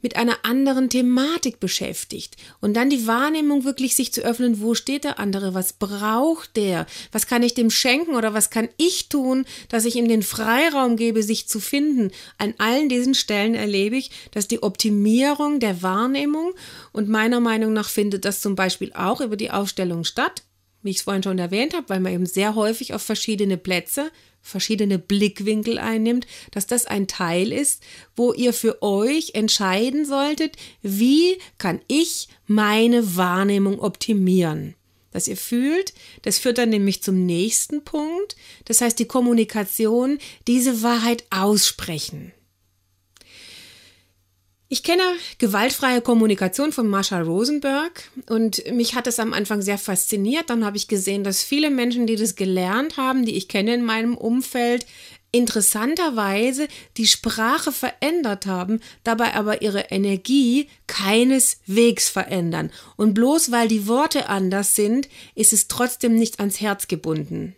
mit 0.06 0.14
einer 0.14 0.44
anderen 0.44 0.88
Thematik 0.88 1.58
beschäftigt. 1.58 2.36
Und 2.60 2.74
dann 2.74 2.90
die 2.90 3.08
Wahrnehmung 3.08 3.64
wirklich 3.64 3.96
sich 3.96 4.12
zu 4.12 4.20
öffnen, 4.20 4.60
wo 4.60 4.76
steht 4.76 5.02
der 5.02 5.18
andere, 5.18 5.52
was 5.52 5.72
braucht 5.72 6.54
der, 6.54 6.86
was 7.10 7.26
kann 7.26 7.42
ich 7.42 7.54
dem 7.54 7.70
schenken 7.70 8.14
oder 8.14 8.32
was 8.32 8.50
kann 8.50 8.68
ich 8.76 9.08
tun, 9.08 9.46
dass 9.68 9.84
ich 9.84 9.96
ihm 9.96 10.06
den 10.06 10.22
Freiraum 10.22 10.96
gebe, 10.96 11.24
sich 11.24 11.48
zu 11.48 11.58
finden. 11.58 12.12
An 12.38 12.54
allen 12.58 12.88
diesen 12.88 13.16
Stellen 13.16 13.56
erlebe 13.56 13.96
ich, 13.96 14.12
dass 14.30 14.46
die 14.46 14.62
Optimierung 14.62 15.58
der 15.58 15.82
Wahrnehmung 15.82 16.54
und 16.92 17.08
meiner 17.08 17.40
Meinung 17.40 17.72
nach 17.72 17.88
findet 17.88 18.24
das 18.24 18.40
zum 18.40 18.54
Beispiel 18.54 18.92
auch 18.92 19.20
über 19.20 19.36
die 19.36 19.50
Aufstellung 19.50 20.04
statt, 20.04 20.44
wie 20.82 20.90
ich 20.90 20.98
es 20.98 21.02
vorhin 21.02 21.24
schon 21.24 21.40
erwähnt 21.40 21.74
habe, 21.74 21.88
weil 21.88 21.98
man 21.98 22.12
eben 22.12 22.26
sehr 22.26 22.54
häufig 22.54 22.94
auf 22.94 23.02
verschiedene 23.02 23.56
Plätze 23.56 24.12
verschiedene 24.46 24.98
Blickwinkel 24.98 25.78
einnimmt, 25.78 26.26
dass 26.52 26.66
das 26.66 26.86
ein 26.86 27.08
Teil 27.08 27.52
ist, 27.52 27.82
wo 28.14 28.32
ihr 28.32 28.52
für 28.52 28.80
euch 28.82 29.32
entscheiden 29.34 30.04
solltet, 30.04 30.56
wie 30.82 31.38
kann 31.58 31.80
ich 31.88 32.28
meine 32.46 33.16
Wahrnehmung 33.16 33.80
optimieren. 33.80 34.74
Dass 35.10 35.28
ihr 35.28 35.36
fühlt, 35.36 35.94
das 36.22 36.38
führt 36.38 36.58
dann 36.58 36.68
nämlich 36.68 37.02
zum 37.02 37.26
nächsten 37.26 37.82
Punkt, 37.84 38.36
das 38.66 38.80
heißt 38.80 38.98
die 38.98 39.06
Kommunikation, 39.06 40.18
diese 40.46 40.82
Wahrheit 40.82 41.24
aussprechen. 41.30 42.32
Ich 44.68 44.82
kenne 44.82 45.02
gewaltfreie 45.38 46.00
Kommunikation 46.00 46.72
von 46.72 46.88
Marsha 46.88 47.20
Rosenberg 47.20 48.10
und 48.28 48.64
mich 48.72 48.96
hat 48.96 49.06
es 49.06 49.20
am 49.20 49.32
Anfang 49.32 49.62
sehr 49.62 49.78
fasziniert. 49.78 50.50
Dann 50.50 50.64
habe 50.64 50.76
ich 50.76 50.88
gesehen, 50.88 51.22
dass 51.22 51.44
viele 51.44 51.70
Menschen, 51.70 52.08
die 52.08 52.16
das 52.16 52.34
gelernt 52.34 52.96
haben, 52.96 53.24
die 53.24 53.36
ich 53.36 53.46
kenne 53.46 53.74
in 53.74 53.84
meinem 53.84 54.16
Umfeld, 54.16 54.84
interessanterweise 55.30 56.66
die 56.96 57.06
Sprache 57.06 57.70
verändert 57.70 58.46
haben, 58.46 58.80
dabei 59.04 59.34
aber 59.34 59.62
ihre 59.62 59.90
Energie 59.90 60.68
keineswegs 60.88 62.08
verändern. 62.08 62.72
Und 62.96 63.14
bloß 63.14 63.52
weil 63.52 63.68
die 63.68 63.86
Worte 63.86 64.28
anders 64.28 64.74
sind, 64.74 65.08
ist 65.36 65.52
es 65.52 65.68
trotzdem 65.68 66.16
nicht 66.16 66.40
ans 66.40 66.60
Herz 66.60 66.88
gebunden. 66.88 67.54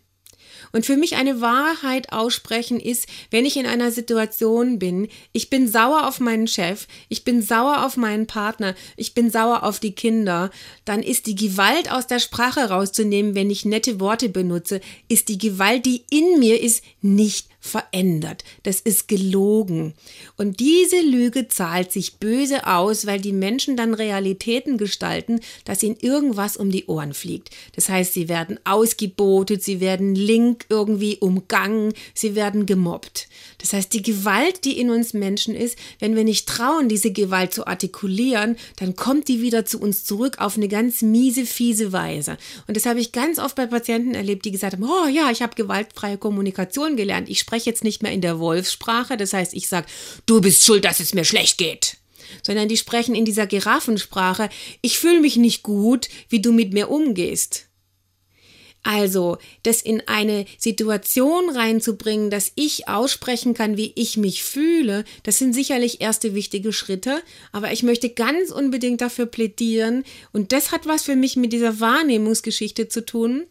Und 0.72 0.87
für 0.87 0.96
mich 0.96 1.16
eine 1.16 1.40
Wahrheit 1.40 2.12
aussprechen 2.12 2.80
ist, 2.80 3.06
wenn 3.30 3.44
ich 3.44 3.56
in 3.56 3.66
einer 3.66 3.90
Situation 3.90 4.78
bin, 4.78 5.08
ich 5.32 5.50
bin 5.50 5.68
sauer 5.68 6.06
auf 6.06 6.20
meinen 6.20 6.46
Chef, 6.46 6.87
ich 7.08 7.25
bin 7.25 7.42
sauer 7.42 7.84
auf 7.84 7.96
meinen 7.96 8.26
Partner, 8.26 8.75
ich 8.96 9.14
bin 9.14 9.30
sauer 9.30 9.62
auf 9.62 9.80
die 9.80 9.92
Kinder, 9.92 10.50
dann 10.84 11.02
ist 11.02 11.26
die 11.26 11.37
Gewalt 11.37 11.90
aus 11.90 12.06
der 12.06 12.18
Sprache 12.18 12.68
rauszunehmen, 12.68 13.34
wenn 13.34 13.50
ich 13.50 13.64
nette 13.64 14.00
Worte 14.00 14.28
benutze, 14.28 14.80
ist 15.08 15.28
die 15.28 15.38
Gewalt, 15.38 15.87
die 15.87 16.04
in 16.10 16.38
mir 16.38 16.60
ist, 16.60 16.82
nicht 17.00 17.48
verändert. 17.68 18.44
Das 18.64 18.80
ist 18.80 19.06
gelogen. 19.06 19.94
Und 20.37 20.60
diese 20.60 21.00
Lüge 21.00 21.48
zahlt 21.48 21.92
sich 21.92 22.16
böse 22.16 22.66
aus, 22.66 23.06
weil 23.06 23.20
die 23.20 23.32
Menschen 23.32 23.76
dann 23.76 23.94
Realitäten 23.94 24.78
gestalten, 24.78 25.40
dass 25.64 25.82
ihnen 25.82 25.96
irgendwas 26.00 26.56
um 26.56 26.70
die 26.70 26.87
Ohren 26.87 27.14
fliegt. 27.14 27.50
Das 27.76 27.88
heißt, 27.88 28.14
sie 28.14 28.28
werden 28.28 28.58
ausgebotet, 28.64 29.62
sie 29.62 29.80
werden 29.80 30.14
link 30.14 30.66
irgendwie 30.68 31.18
umgangen, 31.18 31.92
sie 32.14 32.34
werden 32.34 32.66
gemobbt. 32.66 33.28
Das 33.58 33.72
heißt, 33.72 33.92
die 33.92 34.02
Gewalt, 34.02 34.64
die 34.64 34.78
in 34.78 34.90
uns 34.90 35.12
Menschen 35.12 35.54
ist, 35.54 35.76
wenn 35.98 36.16
wir 36.16 36.25
nicht 36.25 36.48
trauen, 36.48 36.88
diese 36.88 37.12
Gewalt 37.12 37.52
zu 37.52 37.66
artikulieren, 37.66 38.56
dann 38.76 38.96
kommt 38.96 39.28
die 39.28 39.42
wieder 39.42 39.64
zu 39.64 39.80
uns 39.80 40.04
zurück 40.04 40.37
auf 40.38 40.56
eine 40.56 40.68
ganz 40.68 41.02
miese, 41.02 41.44
fiese 41.44 41.92
Weise. 41.92 42.38
Und 42.66 42.76
das 42.76 42.87
habe 42.87 43.00
ich 43.00 43.12
ganz 43.12 43.38
oft 43.38 43.56
bei 43.56 43.66
Patienten 43.66 44.14
erlebt, 44.14 44.44
die 44.44 44.52
gesagt 44.52 44.75
haben, 44.75 44.84
oh 44.84 45.08
ja, 45.08 45.30
ich 45.30 45.42
habe 45.42 45.54
gewaltfreie 45.54 46.18
Kommunikation 46.18 46.96
gelernt. 46.96 47.28
Ich 47.28 47.40
spreche 47.40 47.58
jetzt 47.65 47.85
nicht 47.85 48.03
mehr 48.03 48.12
in 48.12 48.21
der 48.21 48.38
Wolfssprache, 48.38 49.17
das 49.17 49.33
heißt, 49.33 49.55
ich 49.55 49.69
sage, 49.69 49.87
du 50.27 50.41
bist 50.41 50.65
schuld, 50.65 50.85
dass 50.85 51.00
es 51.00 51.15
mir 51.15 51.25
schlecht 51.25 51.59
geht. 51.59 51.97
Sondern 52.43 52.69
die 52.69 52.77
sprechen 52.77 53.15
in 53.15 53.25
dieser 53.25 53.47
Giraffensprache, 53.47 54.50
ich 54.83 54.99
fühle 54.99 55.21
mich 55.21 55.37
nicht 55.37 55.62
gut, 55.62 56.09
wie 56.29 56.41
du 56.41 56.53
mit 56.53 56.73
mir 56.73 56.91
umgehst. 56.91 57.69
Also, 58.83 59.38
das 59.65 59.83
in 59.83 60.03
eine 60.07 60.47
Situation 60.57 61.50
reinzubringen, 61.50 62.31
dass 62.31 62.53
ich 62.55 62.88
aussprechen 62.88 63.53
kann, 63.53 63.77
wie 63.77 63.93
ich 63.97 64.17
mich 64.17 64.43
fühle, 64.43 65.05
das 65.25 65.38
sind 65.38 65.53
sicherlich 65.53 66.00
erste 66.00 66.35
wichtige 66.35 66.73
Schritte, 66.73 67.23
aber 67.53 67.73
ich 67.73 67.83
möchte 67.83 68.09
ganz 68.09 68.50
unbedingt 68.50 69.00
dafür 69.00 69.27
plädieren, 69.27 70.05
und 70.33 70.53
das 70.53 70.71
hat 70.73 70.87
was 70.87 71.03
für 71.03 71.17
mich 71.17 71.37
mit 71.37 71.53
dieser 71.53 71.81
Wahrnehmungsgeschichte 71.81 72.88
zu 72.88 73.05
tun, 73.05 73.47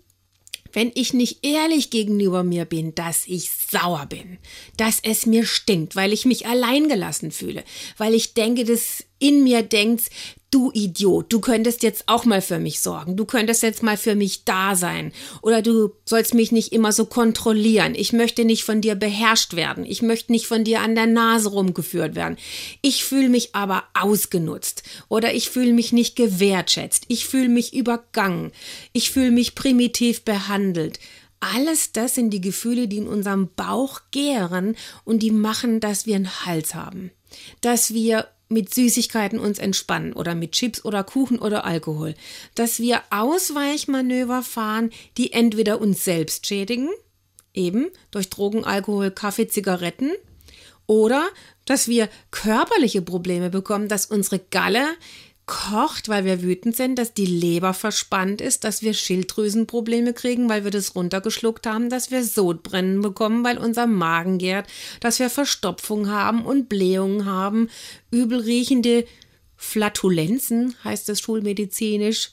wenn 0.78 0.92
ich 0.94 1.12
nicht 1.12 1.44
ehrlich 1.44 1.90
gegenüber 1.90 2.44
mir 2.44 2.64
bin, 2.66 2.94
dass 2.94 3.26
ich 3.26 3.50
sauer 3.50 4.06
bin, 4.06 4.38
dass 4.78 5.00
es 5.02 5.26
mir 5.26 5.44
stinkt, 5.44 5.96
weil 5.96 6.14
ich 6.14 6.28
mich 6.28 6.46
alleingelassen 6.46 7.32
fühle, 7.32 7.64
weil 7.98 8.14
ich 8.14 8.36
denke, 8.36 8.64
dass 8.64 9.04
in 9.20 9.44
mir 9.44 9.64
denkt, 9.64 10.10
du 10.52 10.72
Idiot, 10.74 11.32
du 11.32 11.40
könntest 11.40 11.84
jetzt 11.84 12.04
auch 12.08 12.26
mal 12.26 12.42
für 12.42 12.60
mich 12.60 12.80
sorgen, 12.80 13.18
du 13.18 13.26
könntest 13.26 13.64
jetzt 13.64 13.84
mal 13.84 13.98
für 13.98 14.16
mich 14.16 14.46
da 14.46 14.76
sein. 14.76 15.12
Oder 15.42 15.62
du 15.62 15.92
sollst 16.06 16.34
mich 16.34 16.52
nicht 16.52 16.72
immer 16.72 16.92
so 16.92 17.06
kontrollieren, 17.06 17.96
ich 17.96 18.14
möchte 18.14 18.46
nicht 18.46 18.64
von 18.64 18.82
dir 18.82 18.96
beherrscht 18.96 19.56
werden, 19.56 19.86
ich 19.86 20.02
möchte 20.02 20.32
nicht 20.32 20.48
von 20.48 20.64
dir 20.64 20.82
an 20.82 20.96
der 20.96 21.08
Nase 21.08 21.50
rumgeführt 21.50 22.16
werden, 22.16 22.38
ich 22.82 23.04
fühle 23.04 23.30
mich 23.30 23.54
aber 23.56 23.84
ausgenutzt. 23.94 24.84
Oder 25.10 25.34
ich 25.34 25.50
fühle 25.50 25.74
mich 25.74 25.92
nicht 25.92 26.16
gewertschätzt, 26.16 27.06
ich 27.08 27.26
fühle 27.28 27.50
mich 27.50 27.74
übergangen, 27.74 28.52
ich 28.94 29.12
fühle 29.12 29.32
mich 29.32 29.56
primitiv 29.56 30.24
behandelt. 30.24 31.00
Alles 31.40 31.92
das 31.92 32.16
sind 32.16 32.32
die 32.32 32.42
Gefühle, 32.42 32.88
die 32.88 32.98
in 32.98 33.08
unserem 33.08 33.50
Bauch 33.56 34.02
gären 34.10 34.76
und 35.04 35.20
die 35.20 35.32
machen, 35.32 35.80
dass 35.80 36.08
wir 36.08 36.16
einen 36.16 36.46
Hals 36.46 36.74
haben, 36.74 37.12
dass 37.62 37.94
wir 37.94 38.28
mit 38.50 38.74
Süßigkeiten 38.74 39.40
uns 39.40 39.60
entspannen 39.60 40.14
oder 40.14 40.36
mit 40.36 40.54
Chips 40.54 40.84
oder 40.86 41.04
Kuchen 41.04 41.40
oder 41.40 41.66
Alkohol, 41.66 42.14
dass 42.56 42.80
wir 42.80 43.02
Ausweichmanöver 43.10 44.42
fahren, 44.44 44.92
die 45.18 45.34
entweder 45.34 45.82
uns 45.82 46.04
selbst 46.04 46.46
schädigen, 46.48 46.90
eben 47.54 47.88
durch 48.12 48.30
Drogen, 48.30 48.64
Alkohol, 48.64 49.12
Kaffee, 49.12 49.48
Zigaretten, 49.48 50.12
oder 50.88 51.28
dass 51.66 51.90
wir 51.90 52.08
körperliche 52.32 53.02
Probleme 53.02 53.50
bekommen, 53.50 53.90
dass 53.90 54.06
unsere 54.06 54.40
Galle 54.40 54.88
kocht, 55.48 56.10
weil 56.10 56.26
wir 56.26 56.44
wütend 56.44 56.76
sind, 56.76 57.00
dass 57.00 57.14
die 57.14 57.26
Leber 57.26 57.74
verspannt 57.74 58.42
ist, 58.42 58.66
dass 58.66 58.82
wir 58.82 58.94
Schilddrüsenprobleme 58.94 60.14
kriegen, 60.14 60.50
weil 60.50 60.66
wir 60.66 60.72
das 60.72 60.94
runtergeschluckt 60.94 61.66
haben, 61.66 61.90
dass 61.90 62.12
wir 62.12 62.24
Sodbrennen 62.24 63.02
bekommen, 63.02 63.44
weil 63.46 63.58
unser 63.58 63.88
Magen 63.88 64.38
gärt, 64.38 64.68
dass 65.00 65.20
wir 65.20 65.30
Verstopfung 65.30 66.10
haben 66.10 66.46
und 66.46 66.68
Blähungen 66.68 67.26
haben, 67.26 67.70
übelriechende 68.12 69.06
Flatulenzen, 69.56 70.76
heißt 70.84 71.08
das 71.10 71.22
schulmedizinisch, 71.22 72.32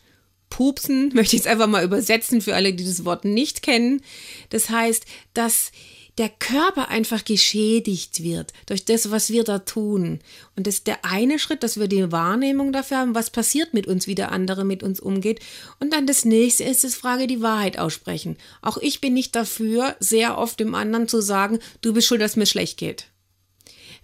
Pupsen, 0.50 1.08
möchte 1.14 1.36
ich 1.36 1.42
es 1.42 1.48
einfach 1.48 1.68
mal 1.68 1.84
übersetzen 1.84 2.40
für 2.40 2.56
alle, 2.56 2.74
die 2.74 2.84
das 2.84 3.04
Wort 3.04 3.24
nicht 3.24 3.62
kennen. 3.62 4.02
Das 4.50 4.70
heißt, 4.70 5.06
dass 5.34 5.70
der 6.18 6.28
Körper 6.28 6.88
einfach 6.88 7.24
geschädigt 7.24 8.22
wird 8.22 8.52
durch 8.66 8.84
das, 8.84 9.10
was 9.10 9.30
wir 9.30 9.42
da 9.42 9.58
tun. 9.58 10.20
Und 10.56 10.66
das 10.66 10.76
ist 10.76 10.86
der 10.86 11.04
eine 11.04 11.38
Schritt, 11.38 11.62
dass 11.62 11.78
wir 11.78 11.88
die 11.88 12.12
Wahrnehmung 12.12 12.72
dafür 12.72 12.98
haben, 12.98 13.14
was 13.14 13.30
passiert 13.30 13.74
mit 13.74 13.86
uns, 13.86 14.06
wie 14.06 14.14
der 14.14 14.30
andere 14.30 14.64
mit 14.64 14.82
uns 14.82 15.00
umgeht. 15.00 15.40
Und 15.80 15.92
dann 15.92 16.06
das 16.06 16.24
nächste 16.24 16.64
ist 16.64 16.84
es 16.84 16.94
Frage, 16.94 17.26
die 17.26 17.42
Wahrheit 17.42 17.78
aussprechen. 17.78 18.36
Auch 18.62 18.78
ich 18.78 19.00
bin 19.00 19.14
nicht 19.14 19.34
dafür, 19.34 19.96
sehr 19.98 20.38
oft 20.38 20.60
dem 20.60 20.74
anderen 20.74 21.08
zu 21.08 21.20
sagen, 21.20 21.58
du 21.80 21.92
bist 21.92 22.06
schuld, 22.06 22.20
dass 22.20 22.36
mir 22.36 22.46
schlecht 22.46 22.78
geht. 22.78 23.08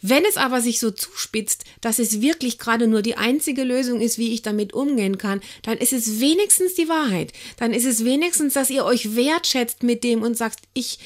Wenn 0.02 0.24
es 0.24 0.36
aber 0.36 0.60
sich 0.60 0.80
so 0.80 0.90
zuspitzt, 0.90 1.64
dass 1.80 1.98
es 1.98 2.20
wirklich 2.20 2.58
gerade 2.58 2.86
nur 2.86 3.02
die 3.02 3.16
einzige 3.16 3.64
Lösung 3.64 4.00
ist, 4.00 4.18
wie 4.18 4.32
ich 4.32 4.42
damit 4.42 4.72
umgehen 4.72 5.18
kann, 5.18 5.40
dann 5.62 5.78
ist 5.78 5.92
es 5.92 6.20
wenigstens 6.20 6.74
die 6.74 6.88
Wahrheit. 6.88 7.32
Dann 7.58 7.74
ist 7.74 7.84
es 7.84 8.04
wenigstens, 8.04 8.54
dass 8.54 8.70
ihr 8.70 8.84
euch 8.84 9.14
wertschätzt 9.14 9.82
mit 9.82 10.02
dem 10.02 10.22
und 10.22 10.36
sagt, 10.36 10.60
ich, 10.72 10.98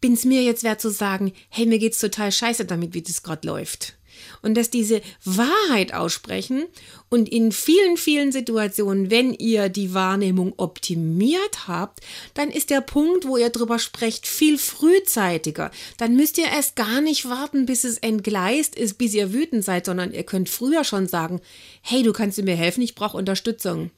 bin 0.00 0.14
es 0.14 0.24
mir 0.24 0.42
jetzt 0.42 0.62
wert 0.62 0.80
zu 0.80 0.90
sagen, 0.90 1.32
hey, 1.48 1.66
mir 1.66 1.78
geht's 1.78 1.98
total 1.98 2.32
scheiße 2.32 2.64
damit, 2.64 2.94
wie 2.94 3.02
das 3.02 3.22
gerade 3.22 3.46
läuft. 3.46 3.94
Und 4.42 4.54
dass 4.56 4.70
diese 4.70 5.00
Wahrheit 5.24 5.94
aussprechen 5.94 6.66
und 7.08 7.28
in 7.28 7.52
vielen, 7.52 7.96
vielen 7.96 8.32
Situationen, 8.32 9.10
wenn 9.10 9.32
ihr 9.32 9.68
die 9.68 9.94
Wahrnehmung 9.94 10.54
optimiert 10.56 11.68
habt, 11.68 12.00
dann 12.34 12.50
ist 12.50 12.70
der 12.70 12.80
Punkt, 12.80 13.26
wo 13.26 13.36
ihr 13.36 13.50
drüber 13.50 13.78
sprecht, 13.78 14.26
viel 14.26 14.58
frühzeitiger. 14.58 15.70
Dann 15.96 16.16
müsst 16.16 16.38
ihr 16.38 16.46
erst 16.46 16.76
gar 16.76 17.00
nicht 17.00 17.28
warten, 17.28 17.66
bis 17.66 17.84
es 17.84 17.98
entgleist 17.98 18.74
ist, 18.74 18.98
bis 18.98 19.14
ihr 19.14 19.32
wütend 19.32 19.64
seid, 19.64 19.86
sondern 19.86 20.12
ihr 20.12 20.24
könnt 20.24 20.48
früher 20.48 20.84
schon 20.84 21.06
sagen, 21.06 21.40
hey, 21.80 22.02
du 22.02 22.12
kannst 22.12 22.42
mir 22.42 22.56
helfen, 22.56 22.82
ich 22.82 22.94
brauche 22.94 23.16
Unterstützung. 23.16 23.90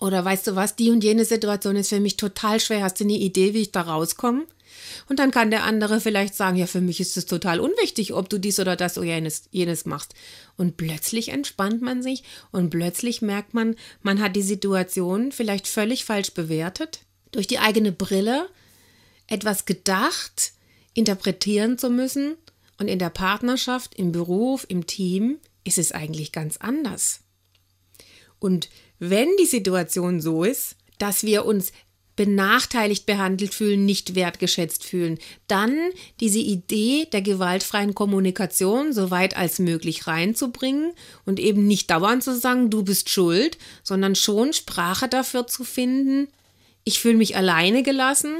Oder 0.00 0.24
weißt 0.24 0.46
du 0.46 0.56
was, 0.56 0.76
die 0.76 0.90
und 0.90 1.02
jene 1.02 1.24
Situation 1.24 1.74
ist 1.74 1.88
für 1.88 1.98
mich 1.98 2.16
total 2.16 2.60
schwer. 2.60 2.84
Hast 2.84 3.00
du 3.00 3.04
eine 3.04 3.14
Idee, 3.14 3.52
wie 3.54 3.62
ich 3.62 3.72
da 3.72 3.82
rauskomme? 3.82 4.46
Und 5.08 5.18
dann 5.18 5.30
kann 5.30 5.50
der 5.50 5.64
andere 5.64 6.00
vielleicht 6.00 6.34
sagen, 6.34 6.56
ja, 6.56 6.66
für 6.66 6.80
mich 6.80 7.00
ist 7.00 7.16
es 7.16 7.26
total 7.26 7.60
unwichtig, 7.60 8.12
ob 8.12 8.28
du 8.28 8.38
dies 8.38 8.60
oder 8.60 8.76
das 8.76 8.98
oder 8.98 9.06
jenes, 9.06 9.44
jenes 9.50 9.86
machst. 9.86 10.14
Und 10.56 10.76
plötzlich 10.76 11.28
entspannt 11.28 11.82
man 11.82 12.02
sich 12.02 12.24
und 12.50 12.70
plötzlich 12.70 13.22
merkt 13.22 13.54
man, 13.54 13.76
man 14.02 14.20
hat 14.20 14.36
die 14.36 14.42
Situation 14.42 15.32
vielleicht 15.32 15.66
völlig 15.66 16.04
falsch 16.04 16.32
bewertet, 16.32 17.00
durch 17.32 17.46
die 17.46 17.58
eigene 17.58 17.92
Brille 17.92 18.48
etwas 19.26 19.66
gedacht, 19.66 20.52
interpretieren 20.94 21.78
zu 21.78 21.90
müssen. 21.90 22.36
Und 22.78 22.88
in 22.88 22.98
der 22.98 23.10
Partnerschaft, 23.10 23.94
im 23.96 24.12
Beruf, 24.12 24.64
im 24.68 24.86
Team 24.86 25.38
ist 25.64 25.78
es 25.78 25.92
eigentlich 25.92 26.32
ganz 26.32 26.56
anders. 26.58 27.20
Und 28.38 28.68
wenn 28.98 29.28
die 29.38 29.46
Situation 29.46 30.20
so 30.20 30.44
ist, 30.44 30.76
dass 30.98 31.22
wir 31.22 31.44
uns 31.44 31.72
benachteiligt 32.18 33.06
behandelt 33.06 33.54
fühlen, 33.54 33.84
nicht 33.84 34.16
wertgeschätzt 34.16 34.82
fühlen, 34.82 35.20
dann 35.46 35.78
diese 36.18 36.40
Idee 36.40 37.06
der 37.12 37.22
gewaltfreien 37.22 37.94
Kommunikation 37.94 38.92
so 38.92 39.12
weit 39.12 39.36
als 39.36 39.60
möglich 39.60 40.08
reinzubringen 40.08 40.94
und 41.24 41.38
eben 41.38 41.68
nicht 41.68 41.88
dauernd 41.92 42.24
zu 42.24 42.36
sagen, 42.36 42.70
du 42.70 42.82
bist 42.82 43.08
schuld, 43.08 43.56
sondern 43.84 44.16
schon 44.16 44.52
Sprache 44.52 45.08
dafür 45.08 45.46
zu 45.46 45.62
finden, 45.62 46.26
ich 46.82 46.98
fühle 46.98 47.14
mich 47.14 47.36
alleine 47.36 47.84
gelassen, 47.84 48.34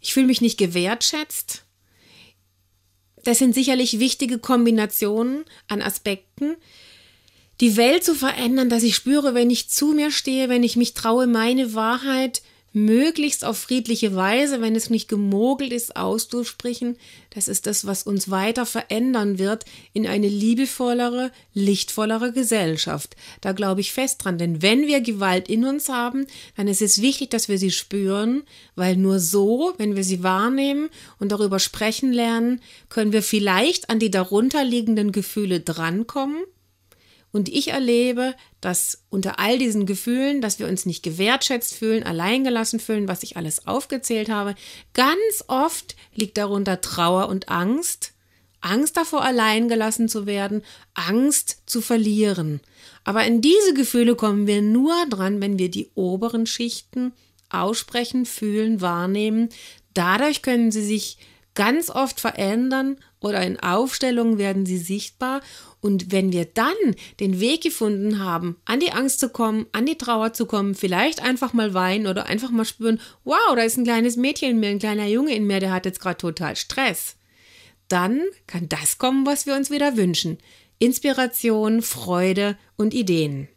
ich 0.00 0.14
fühle 0.14 0.26
mich 0.26 0.40
nicht 0.40 0.56
gewertschätzt. 0.56 1.62
Das 3.22 3.38
sind 3.38 3.54
sicherlich 3.54 3.98
wichtige 3.98 4.38
Kombinationen 4.38 5.44
an 5.68 5.82
Aspekten, 5.82 6.56
die 7.60 7.76
Welt 7.76 8.02
zu 8.02 8.14
verändern, 8.14 8.70
dass 8.70 8.82
ich 8.82 8.96
spüre, 8.96 9.34
wenn 9.34 9.50
ich 9.50 9.68
zu 9.68 9.88
mir 9.88 10.10
stehe, 10.10 10.48
wenn 10.48 10.62
ich 10.62 10.76
mich 10.76 10.94
traue, 10.94 11.26
meine 11.26 11.74
Wahrheit 11.74 12.40
möglichst 12.74 13.44
auf 13.44 13.56
friedliche 13.56 14.14
Weise, 14.16 14.60
wenn 14.60 14.74
es 14.74 14.90
nicht 14.90 15.08
gemogelt 15.08 15.72
ist, 15.72 15.96
auszusprechen, 15.96 16.96
das 17.30 17.48
ist 17.48 17.66
das, 17.66 17.86
was 17.86 18.02
uns 18.02 18.30
weiter 18.30 18.66
verändern 18.66 19.38
wird 19.38 19.64
in 19.92 20.06
eine 20.06 20.28
liebevollere, 20.28 21.30
lichtvollere 21.54 22.32
Gesellschaft. 22.32 23.16
Da 23.40 23.52
glaube 23.52 23.80
ich 23.80 23.92
fest 23.92 24.24
dran, 24.24 24.38
denn 24.38 24.60
wenn 24.60 24.86
wir 24.86 25.00
Gewalt 25.00 25.48
in 25.48 25.64
uns 25.64 25.88
haben, 25.88 26.26
dann 26.56 26.66
ist 26.68 26.82
es 26.82 27.00
wichtig, 27.00 27.30
dass 27.30 27.48
wir 27.48 27.58
sie 27.58 27.70
spüren, 27.70 28.42
weil 28.74 28.96
nur 28.96 29.20
so, 29.20 29.72
wenn 29.78 29.94
wir 29.94 30.04
sie 30.04 30.22
wahrnehmen 30.22 30.90
und 31.20 31.30
darüber 31.30 31.60
sprechen 31.60 32.12
lernen, 32.12 32.60
können 32.88 33.12
wir 33.12 33.22
vielleicht 33.22 33.88
an 33.88 34.00
die 34.00 34.10
darunterliegenden 34.10 35.12
Gefühle 35.12 35.60
drankommen 35.60 36.42
und 37.34 37.48
ich 37.48 37.68
erlebe, 37.68 38.36
dass 38.60 39.02
unter 39.10 39.40
all 39.40 39.58
diesen 39.58 39.86
Gefühlen, 39.86 40.40
dass 40.40 40.60
wir 40.60 40.68
uns 40.68 40.86
nicht 40.86 41.02
gewertschätzt 41.02 41.74
fühlen, 41.74 42.04
alleingelassen 42.04 42.78
fühlen, 42.78 43.08
was 43.08 43.24
ich 43.24 43.36
alles 43.36 43.66
aufgezählt 43.66 44.28
habe, 44.28 44.54
ganz 44.92 45.44
oft 45.48 45.96
liegt 46.14 46.38
darunter 46.38 46.80
Trauer 46.80 47.28
und 47.28 47.48
Angst. 47.48 48.12
Angst 48.60 48.96
davor, 48.96 49.22
alleingelassen 49.24 50.08
zu 50.08 50.26
werden, 50.26 50.62
Angst 50.94 51.62
zu 51.66 51.80
verlieren. 51.80 52.60
Aber 53.02 53.24
in 53.24 53.40
diese 53.40 53.74
Gefühle 53.74 54.14
kommen 54.14 54.46
wir 54.46 54.62
nur 54.62 54.94
dran, 55.10 55.40
wenn 55.40 55.58
wir 55.58 55.70
die 55.70 55.90
oberen 55.96 56.46
Schichten 56.46 57.12
aussprechen, 57.50 58.26
fühlen, 58.26 58.80
wahrnehmen. 58.80 59.48
Dadurch 59.92 60.40
können 60.40 60.70
sie 60.70 60.84
sich 60.84 61.18
ganz 61.54 61.90
oft 61.90 62.20
verändern 62.20 62.96
oder 63.24 63.42
in 63.42 63.58
Aufstellungen 63.58 64.38
werden 64.38 64.66
sie 64.66 64.78
sichtbar. 64.78 65.40
Und 65.80 66.12
wenn 66.12 66.32
wir 66.32 66.44
dann 66.44 66.74
den 67.20 67.40
Weg 67.40 67.62
gefunden 67.62 68.18
haben, 68.18 68.56
an 68.64 68.80
die 68.80 68.92
Angst 68.92 69.20
zu 69.20 69.28
kommen, 69.28 69.66
an 69.72 69.86
die 69.86 69.98
Trauer 69.98 70.32
zu 70.32 70.46
kommen, 70.46 70.74
vielleicht 70.74 71.22
einfach 71.22 71.52
mal 71.52 71.74
weinen 71.74 72.06
oder 72.06 72.26
einfach 72.26 72.50
mal 72.50 72.64
spüren, 72.64 73.00
wow, 73.24 73.54
da 73.56 73.62
ist 73.62 73.76
ein 73.76 73.84
kleines 73.84 74.16
Mädchen 74.16 74.50
in 74.50 74.60
mir, 74.60 74.68
ein 74.68 74.78
kleiner 74.78 75.06
Junge 75.06 75.34
in 75.34 75.46
mir, 75.46 75.60
der 75.60 75.72
hat 75.72 75.86
jetzt 75.86 76.00
gerade 76.00 76.18
total 76.18 76.56
Stress, 76.56 77.16
dann 77.88 78.22
kann 78.46 78.68
das 78.68 78.98
kommen, 78.98 79.26
was 79.26 79.46
wir 79.46 79.54
uns 79.54 79.70
wieder 79.70 79.96
wünschen. 79.96 80.38
Inspiration, 80.78 81.82
Freude 81.82 82.56
und 82.76 82.94
Ideen. 82.94 83.48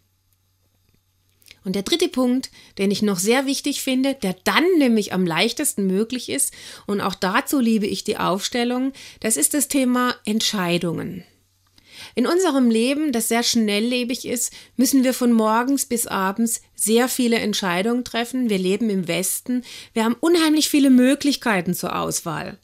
Und 1.67 1.73
der 1.73 1.83
dritte 1.83 2.07
Punkt, 2.07 2.49
den 2.77 2.91
ich 2.91 3.01
noch 3.01 3.19
sehr 3.19 3.45
wichtig 3.45 3.81
finde, 3.81 4.13
der 4.13 4.37
dann 4.45 4.63
nämlich 4.77 5.11
am 5.11 5.25
leichtesten 5.25 5.85
möglich 5.85 6.29
ist, 6.29 6.53
und 6.85 7.01
auch 7.01 7.13
dazu 7.13 7.59
liebe 7.59 7.85
ich 7.85 8.05
die 8.05 8.15
Aufstellung, 8.15 8.93
das 9.19 9.35
ist 9.35 9.53
das 9.53 9.67
Thema 9.67 10.15
Entscheidungen. 10.23 11.25
In 12.15 12.25
unserem 12.25 12.69
Leben, 12.69 13.11
das 13.11 13.27
sehr 13.27 13.43
schnelllebig 13.43 14.25
ist, 14.25 14.53
müssen 14.77 15.03
wir 15.03 15.13
von 15.13 15.33
morgens 15.33 15.85
bis 15.85 16.07
abends 16.07 16.61
sehr 16.73 17.09
viele 17.09 17.35
Entscheidungen 17.39 18.05
treffen. 18.05 18.49
Wir 18.49 18.59
leben 18.59 18.89
im 18.89 19.09
Westen. 19.09 19.65
Wir 19.91 20.05
haben 20.05 20.15
unheimlich 20.21 20.69
viele 20.69 20.89
Möglichkeiten 20.89 21.73
zur 21.73 21.99
Auswahl. 21.99 22.57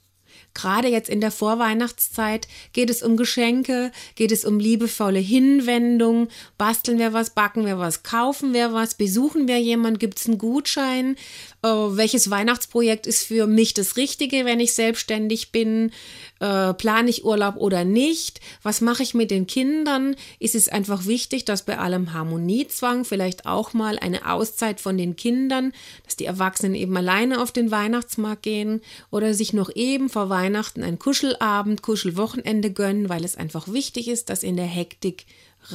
Gerade 0.53 0.87
jetzt 0.87 1.09
in 1.09 1.19
der 1.19 1.31
Vorweihnachtszeit 1.31 2.47
geht 2.73 2.89
es 2.89 3.01
um 3.01 3.17
Geschenke, 3.17 3.91
geht 4.15 4.31
es 4.31 4.45
um 4.45 4.59
liebevolle 4.59 5.19
Hinwendung, 5.19 6.27
basteln 6.57 6.99
wir 6.99 7.13
was, 7.13 7.31
backen 7.31 7.65
wir 7.65 7.79
was, 7.79 8.03
kaufen 8.03 8.53
wir 8.53 8.71
was, 8.71 8.95
besuchen 8.95 9.47
wir 9.47 9.59
jemanden, 9.59 9.99
gibt 9.99 10.19
es 10.19 10.27
einen 10.27 10.37
Gutschein, 10.37 11.15
äh, 11.63 11.67
welches 11.67 12.29
Weihnachtsprojekt 12.29 13.07
ist 13.07 13.23
für 13.23 13.47
mich 13.47 13.73
das 13.73 13.97
Richtige, 13.97 14.45
wenn 14.45 14.59
ich 14.59 14.73
selbstständig 14.73 15.51
bin, 15.51 15.91
äh, 16.39 16.73
plane 16.73 17.09
ich 17.09 17.23
Urlaub 17.23 17.55
oder 17.55 17.85
nicht, 17.85 18.41
was 18.61 18.81
mache 18.81 19.01
ich 19.01 19.13
mit 19.13 19.31
den 19.31 19.47
Kindern, 19.47 20.15
ist 20.39 20.55
es 20.55 20.67
einfach 20.67 21.05
wichtig, 21.05 21.45
dass 21.45 21.63
bei 21.63 21.77
allem 21.77 22.13
Harmoniezwang 22.13 23.05
vielleicht 23.05 23.45
auch 23.45 23.73
mal 23.73 23.97
eine 23.97 24.29
Auszeit 24.29 24.81
von 24.81 24.97
den 24.97 25.15
Kindern, 25.15 25.71
dass 26.03 26.17
die 26.17 26.25
Erwachsenen 26.25 26.75
eben 26.75 26.95
alleine 26.97 27.41
auf 27.41 27.51
den 27.51 27.71
Weihnachtsmarkt 27.71 28.43
gehen 28.43 28.81
oder 29.09 29.33
sich 29.33 29.53
noch 29.53 29.73
eben 29.73 30.09
vor 30.09 30.29
Weihnachten 30.29 30.83
ein 30.83 30.99
Kuschelabend, 30.99 31.81
Kuschelwochenende 31.81 32.71
gönnen, 32.71 33.07
weil 33.07 33.23
es 33.23 33.37
einfach 33.37 33.69
wichtig 33.69 34.09
ist, 34.09 34.29
dass 34.29 34.43
in 34.43 34.57
der 34.57 34.65
Hektik 34.65 35.25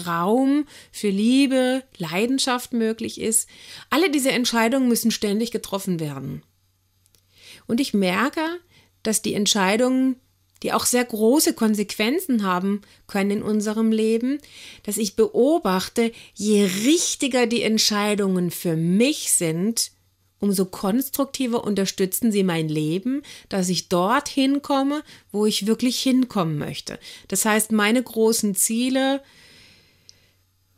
Raum 0.06 0.66
für 0.92 1.10
Liebe, 1.10 1.82
Leidenschaft 1.96 2.72
möglich 2.72 3.20
ist. 3.20 3.48
Alle 3.90 4.10
diese 4.10 4.32
Entscheidungen 4.32 4.88
müssen 4.88 5.10
ständig 5.10 5.50
getroffen 5.50 6.00
werden. 6.00 6.42
Und 7.66 7.80
ich 7.80 7.94
merke, 7.94 8.42
dass 9.02 9.22
die 9.22 9.34
Entscheidungen, 9.34 10.16
die 10.62 10.72
auch 10.72 10.86
sehr 10.86 11.04
große 11.04 11.52
Konsequenzen 11.52 12.42
haben 12.42 12.80
können 13.06 13.30
in 13.30 13.42
unserem 13.42 13.92
Leben, 13.92 14.38
dass 14.82 14.96
ich 14.96 15.16
beobachte, 15.16 16.12
je 16.34 16.64
richtiger 16.64 17.46
die 17.46 17.62
Entscheidungen 17.62 18.50
für 18.50 18.74
mich 18.74 19.32
sind, 19.32 19.92
umso 20.40 20.64
konstruktiver 20.66 21.64
unterstützen 21.64 22.32
sie 22.32 22.42
mein 22.42 22.68
Leben, 22.68 23.22
dass 23.48 23.68
ich 23.68 23.88
dorthin 23.88 24.62
komme, 24.62 25.02
wo 25.32 25.46
ich 25.46 25.66
wirklich 25.66 26.00
hinkommen 26.00 26.58
möchte. 26.58 26.98
Das 27.28 27.44
heißt, 27.44 27.72
meine 27.72 28.02
großen 28.02 28.54
Ziele, 28.54 29.22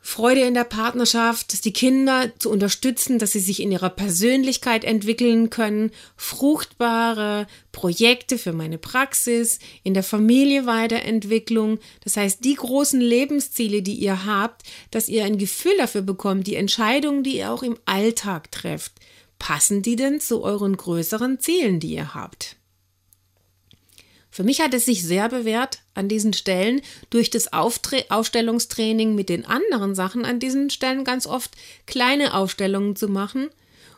Freude 0.01 0.41
in 0.41 0.53
der 0.53 0.63
Partnerschaft, 0.63 1.63
die 1.63 1.73
Kinder 1.73 2.31
zu 2.39 2.49
unterstützen, 2.49 3.19
dass 3.19 3.33
sie 3.33 3.39
sich 3.39 3.61
in 3.61 3.71
ihrer 3.71 3.89
Persönlichkeit 3.89 4.83
entwickeln 4.83 5.49
können, 5.49 5.91
fruchtbare 6.17 7.47
Projekte 7.71 8.37
für 8.37 8.51
meine 8.51 8.77
Praxis, 8.77 9.59
in 9.83 9.93
der 9.93 10.03
Familie 10.03 10.65
Weiterentwicklung. 10.65 11.79
Das 12.03 12.17
heißt, 12.17 12.43
die 12.43 12.55
großen 12.55 12.99
Lebensziele, 12.99 13.81
die 13.81 13.95
ihr 13.95 14.25
habt, 14.25 14.63
dass 14.89 15.07
ihr 15.07 15.23
ein 15.23 15.37
Gefühl 15.37 15.77
dafür 15.77 16.01
bekommt, 16.01 16.47
die 16.47 16.55
Entscheidungen, 16.55 17.23
die 17.23 17.37
ihr 17.37 17.51
auch 17.51 17.63
im 17.63 17.77
Alltag 17.85 18.51
trefft 18.51 18.93
passen 19.41 19.81
die 19.81 19.95
denn 19.95 20.19
zu 20.19 20.43
euren 20.43 20.77
größeren 20.77 21.39
Zielen, 21.39 21.79
die 21.79 21.95
ihr 21.95 22.13
habt? 22.13 22.57
Für 24.31 24.43
mich 24.43 24.61
hat 24.61 24.73
es 24.73 24.85
sich 24.85 25.03
sehr 25.03 25.27
bewährt, 25.27 25.79
an 25.93 26.07
diesen 26.07 26.31
Stellen 26.31 26.81
durch 27.09 27.29
das 27.29 27.51
Auftre 27.51 28.05
Aufstellungstraining 28.09 29.13
mit 29.13 29.27
den 29.27 29.45
anderen 29.45 29.93
Sachen 29.93 30.23
an 30.23 30.39
diesen 30.39 30.69
Stellen 30.69 31.03
ganz 31.03 31.27
oft 31.27 31.51
kleine 31.85 32.33
Aufstellungen 32.33 32.95
zu 32.95 33.09
machen. 33.09 33.49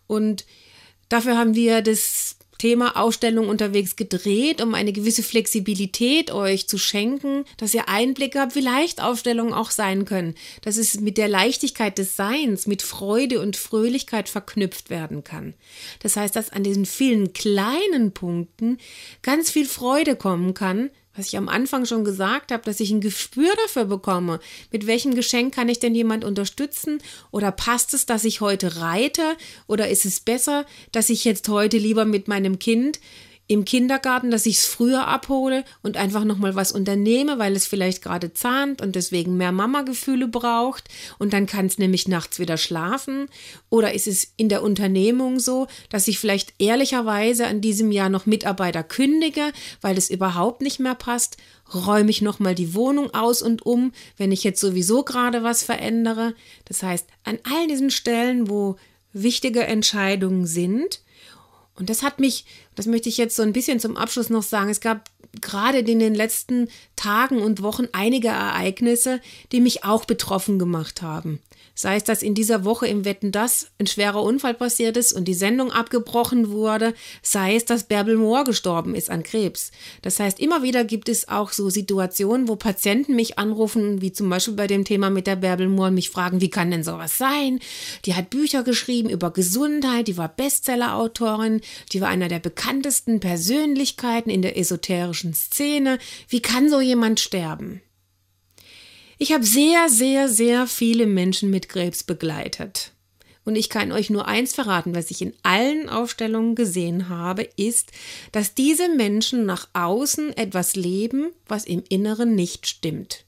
Und 0.08 0.46
dafür 1.08 1.38
haben 1.38 1.54
wir 1.54 1.84
das 1.84 2.38
Thema 2.64 2.96
Ausstellung 2.96 3.50
unterwegs 3.50 3.98
gedreht, 3.98 4.62
um 4.62 4.74
eine 4.74 4.94
gewisse 4.94 5.22
Flexibilität 5.22 6.32
euch 6.32 6.66
zu 6.66 6.78
schenken, 6.78 7.44
dass 7.58 7.74
ihr 7.74 7.90
Einblicke 7.90 8.40
habt, 8.40 8.56
wie 8.56 8.62
leicht 8.62 9.02
Ausstellungen 9.02 9.54
auch 9.54 9.70
sein 9.70 10.06
können, 10.06 10.34
dass 10.62 10.78
es 10.78 11.02
mit 11.02 11.18
der 11.18 11.28
Leichtigkeit 11.28 11.98
des 11.98 12.16
Seins, 12.16 12.66
mit 12.66 12.82
Freude 12.82 13.42
und 13.42 13.58
Fröhlichkeit 13.58 14.30
verknüpft 14.30 14.90
werden 14.90 15.26
kann. 15.26 15.56
Das 16.00 16.16
heißt, 16.16 16.38
dass 16.38 16.52
an 16.52 16.64
diesen 16.64 16.86
vielen 16.86 17.34
kleinen 17.34 18.14
Punkten 18.14 18.78
ganz 19.24 19.52
viel 19.52 19.66
Freude 19.66 20.16
kommen 20.16 20.54
kann, 20.54 20.90
was 21.16 21.28
ich 21.28 21.38
am 21.38 21.50
Anfang 21.50 21.86
schon 21.86 22.04
gesagt 22.04 22.52
habe, 22.52 22.64
dass 22.64 22.80
ich 22.80 22.92
ein 22.92 23.02
Gespür 23.02 23.52
dafür 23.64 23.86
bekomme, 23.86 24.40
mit 24.72 24.88
welchem 24.88 25.14
Geschenk 25.16 25.54
kann 25.54 25.70
ich 25.70 25.80
denn 25.80 25.96
jemand 25.96 26.26
unterstützen? 26.26 27.02
Oder 27.32 27.52
passt 27.52 27.94
es, 27.94 28.06
dass 28.06 28.24
ich 28.24 28.42
heute 28.42 28.78
reite? 28.78 29.38
Oder 29.68 29.90
ist 29.90 30.06
es 30.06 30.20
besser, 30.20 30.66
dass 30.92 31.10
ich 31.10 31.24
jetzt 31.24 31.48
heute 31.50 31.78
lieber 31.78 32.06
mit 32.06 32.28
meinem 32.28 32.60
Kind 32.60 33.00
im 33.48 33.66
Kindergarten, 33.66 34.32
dass 34.32 34.46
ich 34.46 34.60
es 34.60 34.66
früher 34.66 35.08
abhole 35.08 35.66
und 35.82 35.98
einfach 35.98 36.24
nochmal 36.24 36.56
was 36.56 36.72
unternehme, 36.72 37.40
weil 37.40 37.56
es 37.56 37.68
vielleicht 37.68 38.02
gerade 38.02 38.34
zahnt 38.34 38.82
und 38.82 38.96
deswegen 38.96 39.36
mehr 39.36 39.52
Mama-Gefühle 39.52 40.30
braucht 40.30 40.88
und 41.20 41.34
dann 41.34 41.46
kann 41.46 41.66
es 41.66 41.78
nämlich 41.78 42.08
nachts 42.08 42.40
wieder 42.40 42.58
schlafen? 42.58 43.28
Oder 43.70 43.94
ist 43.94 44.08
es 44.08 44.32
in 44.38 44.48
der 44.48 44.64
Unternehmung 44.64 45.40
so, 45.40 45.68
dass 45.90 46.08
ich 46.08 46.20
vielleicht 46.20 46.54
ehrlicherweise 46.58 47.46
an 47.46 47.60
diesem 47.60 47.92
Jahr 47.92 48.10
noch 48.10 48.26
Mitarbeiter 48.26 48.84
kündige, 48.84 49.52
weil 49.82 49.98
es 49.98 50.10
überhaupt 50.10 50.62
nicht 50.62 50.80
mehr 50.80 50.96
passt? 50.96 51.36
Räume 51.74 52.12
ich 52.12 52.22
nochmal 52.22 52.56
die 52.56 52.74
Wohnung 52.74 53.14
aus 53.14 53.42
und 53.42 53.66
um, 53.66 53.92
wenn 54.18 54.32
ich 54.32 54.44
jetzt 54.44 54.62
sowieso 54.62 55.04
gerade 55.04 55.44
was 55.44 55.64
verändere? 55.64 56.34
Das 56.66 56.82
heißt, 56.82 57.08
an 57.24 57.40
all 57.44 57.68
diesen 57.68 57.90
Stellen, 57.90 58.50
wo 58.50 58.78
wichtige 59.12 59.64
Entscheidungen 59.66 60.46
sind, 60.46 61.03
und 61.76 61.90
das 61.90 62.04
hat 62.04 62.20
mich, 62.20 62.46
das 62.76 62.86
möchte 62.86 63.10
ich 63.10 63.18
jetzt 63.18 63.36
so 63.36 63.42
ein 63.42 63.54
bisschen 63.54 63.80
zum 63.80 63.98
Abschluss 63.98 64.30
noch 64.30 64.44
sagen, 64.44 64.70
es 64.70 64.80
gab 64.80 65.10
gerade 65.42 65.80
in 65.80 66.00
den 66.00 66.14
letzten 66.14 66.70
Tagen 66.96 67.42
und 67.42 67.64
Wochen 67.64 67.88
einige 67.92 68.28
Ereignisse, 68.28 69.20
die 69.52 69.60
mich 69.60 69.84
auch 69.84 70.06
betroffen 70.06 70.60
gemacht 70.60 71.02
haben. 71.02 71.40
Sei 71.76 71.96
es, 71.96 72.04
dass 72.04 72.22
in 72.22 72.36
dieser 72.36 72.66
Woche 72.66 72.86
im 72.86 73.04
Wetten 73.04 73.32
das 73.32 73.72
ein 73.80 73.88
schwerer 73.88 74.22
Unfall 74.22 74.54
passiert 74.54 74.96
ist 74.96 75.12
und 75.12 75.28
die 75.28 75.34
Sendung 75.34 75.72
abgebrochen 75.72 76.52
wurde, 76.52 76.94
sei 77.24 77.56
es, 77.56 77.66
dass 77.66 77.86
Bärbel 77.86 78.16
Mohr 78.16 78.44
gestorben 78.44 78.94
ist 78.94 79.10
an 79.10 79.24
Krebs. 79.24 79.72
Das 80.04 80.20
heißt, 80.20 80.40
immer 80.40 80.62
wieder 80.62 80.84
gibt 80.84 81.10
es 81.10 81.28
auch 81.30 81.52
so 81.52 81.72
Situationen, 81.72 82.48
wo 82.48 82.56
Patienten 82.56 83.16
mich 83.16 83.40
anrufen, 83.40 84.02
wie 84.02 84.12
zum 84.12 84.30
Beispiel 84.30 84.54
bei 84.54 84.68
dem 84.68 84.86
Thema 84.86 85.10
mit 85.10 85.26
der 85.26 85.36
Bärbel 85.36 85.68
Mohr, 85.68 85.90
mich 85.90 86.12
fragen, 86.12 86.42
wie 86.42 86.52
kann 86.52 86.70
denn 86.70 86.84
sowas 86.84 87.18
sein? 87.18 87.60
Die 88.06 88.14
hat 88.14 88.30
Bücher 88.30 88.64
geschrieben 88.64 89.10
über 89.10 89.32
Gesundheit, 89.32 90.08
die 90.08 90.18
war 90.18 90.30
Bestsellerautorin, 90.30 91.62
die 91.92 92.02
war 92.02 92.10
einer 92.10 92.28
der 92.28 92.40
bekanntesten 92.40 93.20
Persönlichkeiten 93.20 94.30
in 94.30 94.44
der 94.44 94.58
esoterischen 94.58 95.34
Szene. 95.34 95.98
Wie 96.30 96.42
kann 96.42 96.70
so 96.70 96.82
jemand 96.82 97.20
sterben? 97.20 97.82
Ich 99.24 99.32
habe 99.32 99.46
sehr, 99.46 99.88
sehr, 99.88 100.28
sehr 100.28 100.68
viele 100.68 101.06
Menschen 101.06 101.50
mit 101.50 101.70
Krebs 101.70 102.04
begleitet. 102.04 102.92
Und 103.46 103.56
ich 103.56 103.70
kann 103.70 103.94
euch 103.94 104.10
nur 104.10 104.28
eins 104.28 104.54
verraten, 104.54 104.94
was 104.94 105.12
ich 105.12 105.22
in 105.22 105.34
allen 105.44 105.88
Aufstellungen 105.88 106.56
gesehen 106.56 107.08
habe, 107.08 107.44
ist, 107.56 107.94
dass 108.34 108.54
diese 108.54 108.90
Menschen 108.90 109.46
nach 109.46 109.70
außen 109.72 110.36
etwas 110.36 110.76
leben, 110.76 111.32
was 111.48 111.64
im 111.64 111.86
Inneren 111.88 112.36
nicht 112.36 112.68
stimmt. 112.68 113.24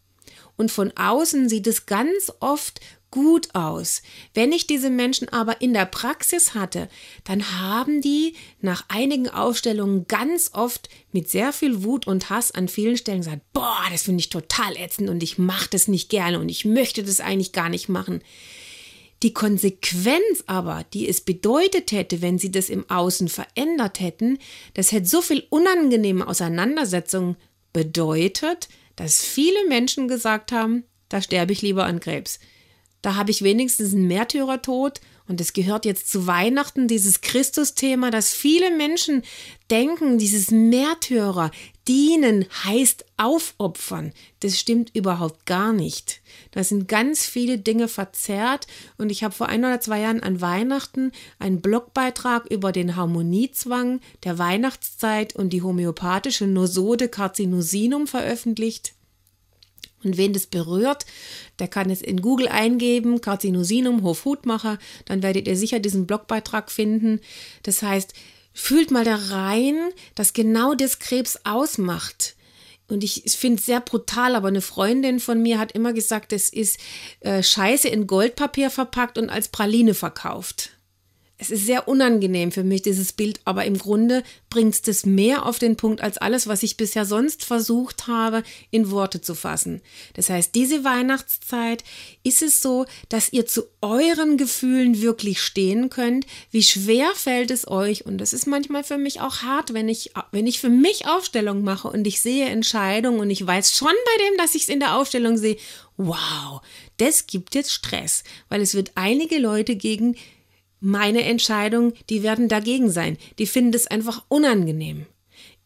Und 0.58 0.69
von 0.69 0.91
außen 0.97 1.47
sieht 1.47 1.65
es 1.65 1.86
ganz 1.86 2.29
oft 2.41 2.81
gut 3.12 3.54
aus. 3.54 4.02
Wenn 4.34 4.52
ich 4.52 4.68
diese 4.68 4.89
Menschen 4.89 5.30
aber 5.30 5.62
in 5.62 5.74
der 5.74 5.86
Praxis 5.86 6.54
hatte, 6.54 6.89
dann 7.24 7.60
haben 7.60 8.02
die 8.02 8.34
nach 8.62 8.86
einigen 8.89 9.30
Aufstellungen 9.30 10.08
ganz 10.08 10.52
oft 10.54 10.89
mit 11.12 11.30
sehr 11.30 11.54
viel 11.54 11.84
Wut 11.84 12.08
und 12.08 12.30
Hass 12.30 12.52
an 12.52 12.68
vielen 12.68 12.98
Stellen 12.98 13.20
gesagt, 13.20 13.41
boah, 13.54 13.84
das 13.91 14.04
finde 14.04 14.20
ich 14.20 14.30
total 14.30 14.76
ätzend 14.78 15.10
und 15.10 15.24
ich 15.24 15.38
mache 15.38 15.70
das 15.70 15.88
nicht 15.88 16.10
gerne 16.10 16.39
und 16.39 16.50
ich 16.50 16.65
möchte 16.65 17.04
das 17.04 17.20
eigentlich 17.20 17.52
gar 17.54 17.70
nicht 17.70 17.89
machen. 17.89 18.22
Die 19.24 19.34
Konsequenz 19.34 20.44
aber, 20.46 20.86
die 20.94 21.08
es 21.08 21.22
bedeutet 21.22 21.91
hätte, 21.91 22.22
wenn 22.22 22.38
sie 22.38 22.52
das 22.52 22.70
im 22.70 22.89
Außen 22.89 23.30
verändert 23.30 24.00
hätten, 24.00 24.39
das 24.74 24.91
hätte 24.91 25.08
so 25.08 25.22
viel 25.22 25.46
unangenehme 25.50 26.28
Auseinandersetzungen 26.28 27.38
bedeutet, 27.72 28.68
dass 28.96 29.24
viele 29.24 29.68
Menschen 29.68 30.08
gesagt 30.08 30.52
haben, 30.52 30.84
da 31.10 31.22
sterbe 31.22 31.54
ich 31.54 31.62
lieber 31.62 31.86
an 31.86 32.00
Krebs. 32.00 32.39
Da 33.06 33.13
habe 33.13 33.30
ich 33.30 33.44
wenigstens 33.44 33.94
einen 33.94 34.08
Märtyrertod. 34.08 35.00
Und 35.28 35.39
es 35.39 35.54
gehört 35.54 35.86
jetzt 35.86 36.10
zu 36.10 36.26
Weihnachten, 36.26 36.88
dieses 36.88 37.22
Christus-Thema, 37.22 38.10
dass 38.10 38.34
viele 38.34 38.76
Menschen 38.76 39.22
denken, 39.70 40.18
dieses 40.18 40.50
Märtyrer, 40.50 41.52
dienen 41.88 42.48
heißt 42.63 43.06
aufopfern. 43.18 44.12
Das 44.39 44.60
stimmt 44.60 44.96
überhaupt 44.96 45.46
gar 45.46 45.72
nicht. 45.72 46.22
Da 46.50 46.63
sind 46.63 46.88
ganz 46.88 47.28
viele 47.28 47.60
Dinge 47.60 47.89
verzerrt. 47.89 48.65
Und 48.98 49.12
ich 49.12 49.24
habe 49.24 49.36
vor 49.36 49.50
ein 49.50 49.63
oder 49.63 49.80
zwei 49.80 50.00
Jahren 50.00 50.24
an 50.24 50.41
Weihnachten 50.41 51.12
einen 51.38 51.62
Blogbeitrag 51.62 52.48
über 52.50 52.72
den 52.72 52.96
Harmoniezwang 52.96 54.00
der 54.24 54.39
Weihnachtszeit 54.39 55.36
und 55.36 55.52
die 55.52 55.62
homöopathische 55.62 56.48
Nosode 56.48 57.08
Carcinosinum 57.08 58.08
veröffentlicht. 58.08 58.94
Und 60.06 60.18
wen 60.18 60.34
das 60.34 60.46
berührt, 60.46 61.06
der 61.60 61.68
kann 61.68 61.89
es 61.89 62.02
in 62.02 62.22
Google 62.22 62.48
eingeben, 62.48 63.22
Carzinosinum, 63.22 64.04
Hofhutmacher, 64.04 64.78
dann 65.06 65.24
werdet 65.24 65.48
ihr 65.48 65.58
sicher 65.58 65.80
diesen 65.80 66.06
Blogbeitrag 66.06 66.72
finden. 66.72 67.20
Das 67.63 67.82
heißt, 67.82 68.13
fühlt 68.54 68.91
mal 68.91 69.04
da 69.04 69.15
rein, 69.15 69.76
dass 70.13 70.34
genau 70.34 70.76
das 70.76 71.00
Krebs 71.00 71.39
ausmacht. 71.44 72.36
Und 72.88 73.04
ich 73.04 73.24
finde 73.36 73.60
es 73.60 73.65
sehr 73.65 73.82
brutal, 73.82 74.36
aber 74.36 74.50
eine 74.50 74.62
Freundin 74.62 75.20
von 75.20 75.41
mir 75.41 75.58
hat 75.58 75.72
immer 75.72 75.91
gesagt, 75.91 76.32
es 76.32 76.50
ist 76.50 76.80
äh, 77.22 77.41
Scheiße 77.41 77.88
in 77.88 78.06
Goldpapier 78.06 78.70
verpackt 78.70 79.18
und 79.18 79.30
als 79.30 79.48
Praline 79.48 79.96
verkauft 79.96 80.75
es 81.38 81.52
ist 81.52 81.65
sehr 81.65 81.88
unangenehm 81.89 82.54
für 82.54 82.63
mich, 82.63 82.82
dieses 82.82 83.12
Bild, 83.12 83.41
aber 83.43 83.65
im 83.65 83.78
Grunde 83.78 84.24
bringt 84.50 84.74
es 84.74 84.82
das 84.82 85.06
mehr 85.06 85.45
auf 85.45 85.60
den 85.60 85.76
Punkt 85.76 86.00
als 86.00 86.17
alles, 86.17 86.48
was 86.48 86.63
ich 86.63 86.78
bisher 86.78 87.06
sonst 87.06 87.43
versucht 87.43 88.08
habe, 88.08 88.41
in 88.71 88.89
Worte 88.89 89.19
zu 89.19 89.36
fassen. 89.36 89.82
Das 90.13 90.30
heißt, 90.30 90.56
diese 90.56 90.86
Weihnachtszeit 90.86 91.84
ist 92.24 92.41
es 92.41 92.62
so, 92.62 92.86
dass 93.10 93.34
ihr 93.34 93.45
zu 93.45 93.63
euren 93.82 94.38
Gefühlen 94.38 95.02
wirklich 95.02 95.41
stehen 95.41 95.89
könnt. 95.89 96.26
Wie 96.52 96.63
schwer 96.63 97.12
fällt 97.15 97.52
es 97.52 97.67
euch? 97.67 98.06
Und 98.06 98.19
das 98.19 98.32
ist 98.32 98.48
manchmal 98.48 98.86
für 98.86 98.98
mich 98.98 99.19
auch 99.19 99.41
hart, 99.41 99.74
wenn 99.74 99.89
ich, 99.89 100.12
wenn 100.32 100.48
ich 100.48 100.62
für 100.62 100.69
mich 100.69 101.06
Aufstellung 101.06 101.63
mache 101.63 101.89
und 101.89 102.08
ich 102.08 102.21
sehe 102.21 102.45
Entscheidungen 102.45 103.19
und 103.19 103.30
ich 103.30 103.45
weiß 103.45 103.76
schon 103.76 103.88
bei 103.88 104.24
dem, 104.30 104.38
dass 104.38 104.56
ich 104.56 104.63
es 104.63 104.69
in 104.69 104.80
der 104.80 104.95
Aufstellung 104.95 105.38
sehe, 105.38 105.58
wow, 105.98 106.62
das 106.98 107.28
gibt 107.28 107.56
jetzt 107.56 107.71
Stress, 107.71 108.24
weil 108.48 108.62
es 108.62 108.74
wird 108.74 108.93
einige 108.95 109.38
Leute 109.38 109.76
gegen 109.76 110.15
meine 110.86 111.24
Entscheidung, 111.24 111.93
die 112.10 112.21
werden 112.21 112.48
dagegen 112.48 112.91
sein. 112.91 113.17
Die 113.39 113.48
finden 113.48 113.74
es 113.74 113.88
einfach 113.88 114.24
unangenehm. 114.28 115.08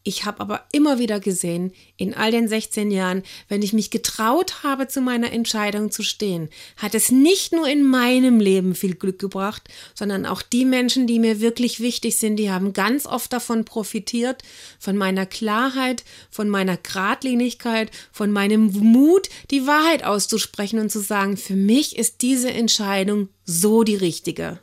Ich 0.02 0.24
habe 0.24 0.40
aber 0.40 0.64
immer 0.72 0.98
wieder 0.98 1.20
gesehen, 1.20 1.72
in 1.98 2.14
all 2.14 2.30
den 2.30 2.48
16 2.48 2.90
Jahren, 2.90 3.22
wenn 3.48 3.60
ich 3.60 3.74
mich 3.74 3.90
getraut 3.90 4.62
habe, 4.62 4.88
zu 4.88 5.02
meiner 5.02 5.30
Entscheidung 5.30 5.90
zu 5.90 6.02
stehen, 6.02 6.48
hat 6.78 6.94
es 6.94 7.10
nicht 7.10 7.52
nur 7.52 7.68
in 7.68 7.84
meinem 7.84 8.40
Leben 8.40 8.74
viel 8.74 8.94
Glück 8.94 9.18
gebracht, 9.18 9.68
sondern 9.94 10.24
auch 10.24 10.40
die 10.40 10.64
Menschen, 10.64 11.06
die 11.06 11.18
mir 11.18 11.40
wirklich 11.40 11.80
wichtig 11.80 12.18
sind, 12.18 12.36
die 12.36 12.50
haben 12.50 12.72
ganz 12.72 13.04
oft 13.04 13.30
davon 13.30 13.66
profitiert, 13.66 14.42
von 14.78 14.96
meiner 14.96 15.26
Klarheit, 15.26 16.02
von 16.30 16.48
meiner 16.48 16.78
Gradlinigkeit, 16.78 17.90
von 18.10 18.32
meinem 18.32 18.68
Mut, 18.72 19.28
die 19.50 19.66
Wahrheit 19.66 20.02
auszusprechen 20.02 20.78
und 20.78 20.90
zu 20.90 21.00
sagen, 21.00 21.36
für 21.36 21.56
mich 21.56 21.98
ist 21.98 22.22
diese 22.22 22.50
Entscheidung 22.50 23.28
so 23.44 23.84
die 23.84 23.96
richtige. 23.96 24.60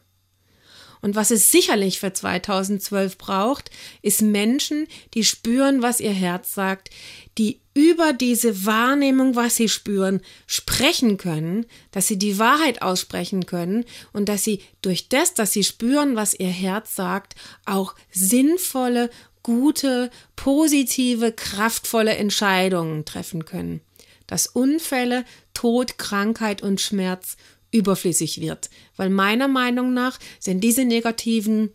Und 1.01 1.15
was 1.15 1.31
es 1.31 1.51
sicherlich 1.51 1.99
für 1.99 2.13
2012 2.13 3.17
braucht, 3.17 3.69
ist 4.01 4.21
Menschen, 4.21 4.87
die 5.13 5.23
spüren, 5.23 5.81
was 5.81 5.99
ihr 5.99 6.11
Herz 6.11 6.53
sagt, 6.53 6.89
die 7.37 7.59
über 7.73 8.11
diese 8.11 8.65
Wahrnehmung, 8.65 9.35
was 9.35 9.55
sie 9.55 9.69
spüren, 9.69 10.21
sprechen 10.47 11.17
können, 11.17 11.67
dass 11.91 12.07
sie 12.07 12.17
die 12.17 12.39
Wahrheit 12.39 12.81
aussprechen 12.81 13.45
können 13.45 13.85
und 14.13 14.29
dass 14.29 14.43
sie 14.43 14.61
durch 14.81 15.09
das, 15.09 15.35
dass 15.35 15.53
sie 15.53 15.63
spüren, 15.63 16.15
was 16.15 16.33
ihr 16.33 16.49
Herz 16.49 16.95
sagt, 16.95 17.35
auch 17.65 17.93
sinnvolle, 18.11 19.11
gute, 19.43 20.09
positive, 20.35 21.31
kraftvolle 21.31 22.15
Entscheidungen 22.17 23.05
treffen 23.05 23.45
können. 23.45 23.81
Dass 24.25 24.47
Unfälle, 24.47 25.23
Tod, 25.53 25.97
Krankheit 25.97 26.61
und 26.61 26.81
Schmerz 26.81 27.37
überflüssig 27.71 28.41
wird. 28.41 28.69
Weil 28.95 29.09
meiner 29.09 29.47
Meinung 29.47 29.93
nach 29.93 30.19
sind 30.39 30.63
diese 30.63 30.85
negativen 30.85 31.71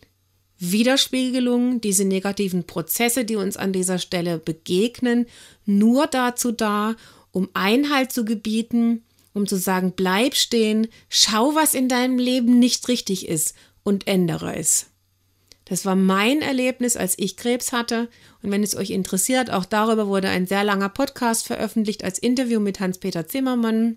Widerspiegelungen, 0.59 1.81
diese 1.81 2.05
negativen 2.05 2.65
Prozesse, 2.65 3.25
die 3.25 3.37
uns 3.37 3.57
an 3.57 3.73
dieser 3.73 3.99
Stelle 3.99 4.39
begegnen, 4.39 5.27
nur 5.67 6.07
dazu 6.07 6.53
da, 6.53 6.95
um 7.33 7.49
Einhalt 7.53 8.13
zu 8.13 8.25
gebieten, 8.25 9.03
um 9.35 9.47
zu 9.47 9.57
sagen, 9.57 9.93
bleib 9.97 10.35
stehen, 10.37 10.87
schau, 11.09 11.55
was 11.55 11.75
in 11.75 11.89
deinem 11.89 12.19
Leben 12.19 12.59
nicht 12.59 12.87
richtig 12.89 13.27
ist 13.27 13.55
und 13.83 14.07
ändere 14.07 14.55
es. 14.55 14.87
Das 15.65 15.87
war 15.87 15.97
mein 15.97 16.43
Erlebnis, 16.43 16.97
als 16.97 17.19
ich 17.19 17.37
Krebs 17.37 17.73
hatte. 17.73 18.09
Und 18.43 18.51
wenn 18.51 18.63
es 18.63 18.77
euch 18.77 18.91
interessiert, 18.91 19.51
auch 19.51 19.65
darüber 19.65 20.07
wurde 20.07 20.29
ein 20.29 20.47
sehr 20.47 20.65
langer 20.65 20.91
Podcast 20.91 21.47
veröffentlicht 21.47 22.05
als 22.05 22.19
Interview 22.19 22.61
mit 22.61 22.79
Hans-Peter 22.79 23.27
Zimmermann 23.27 23.97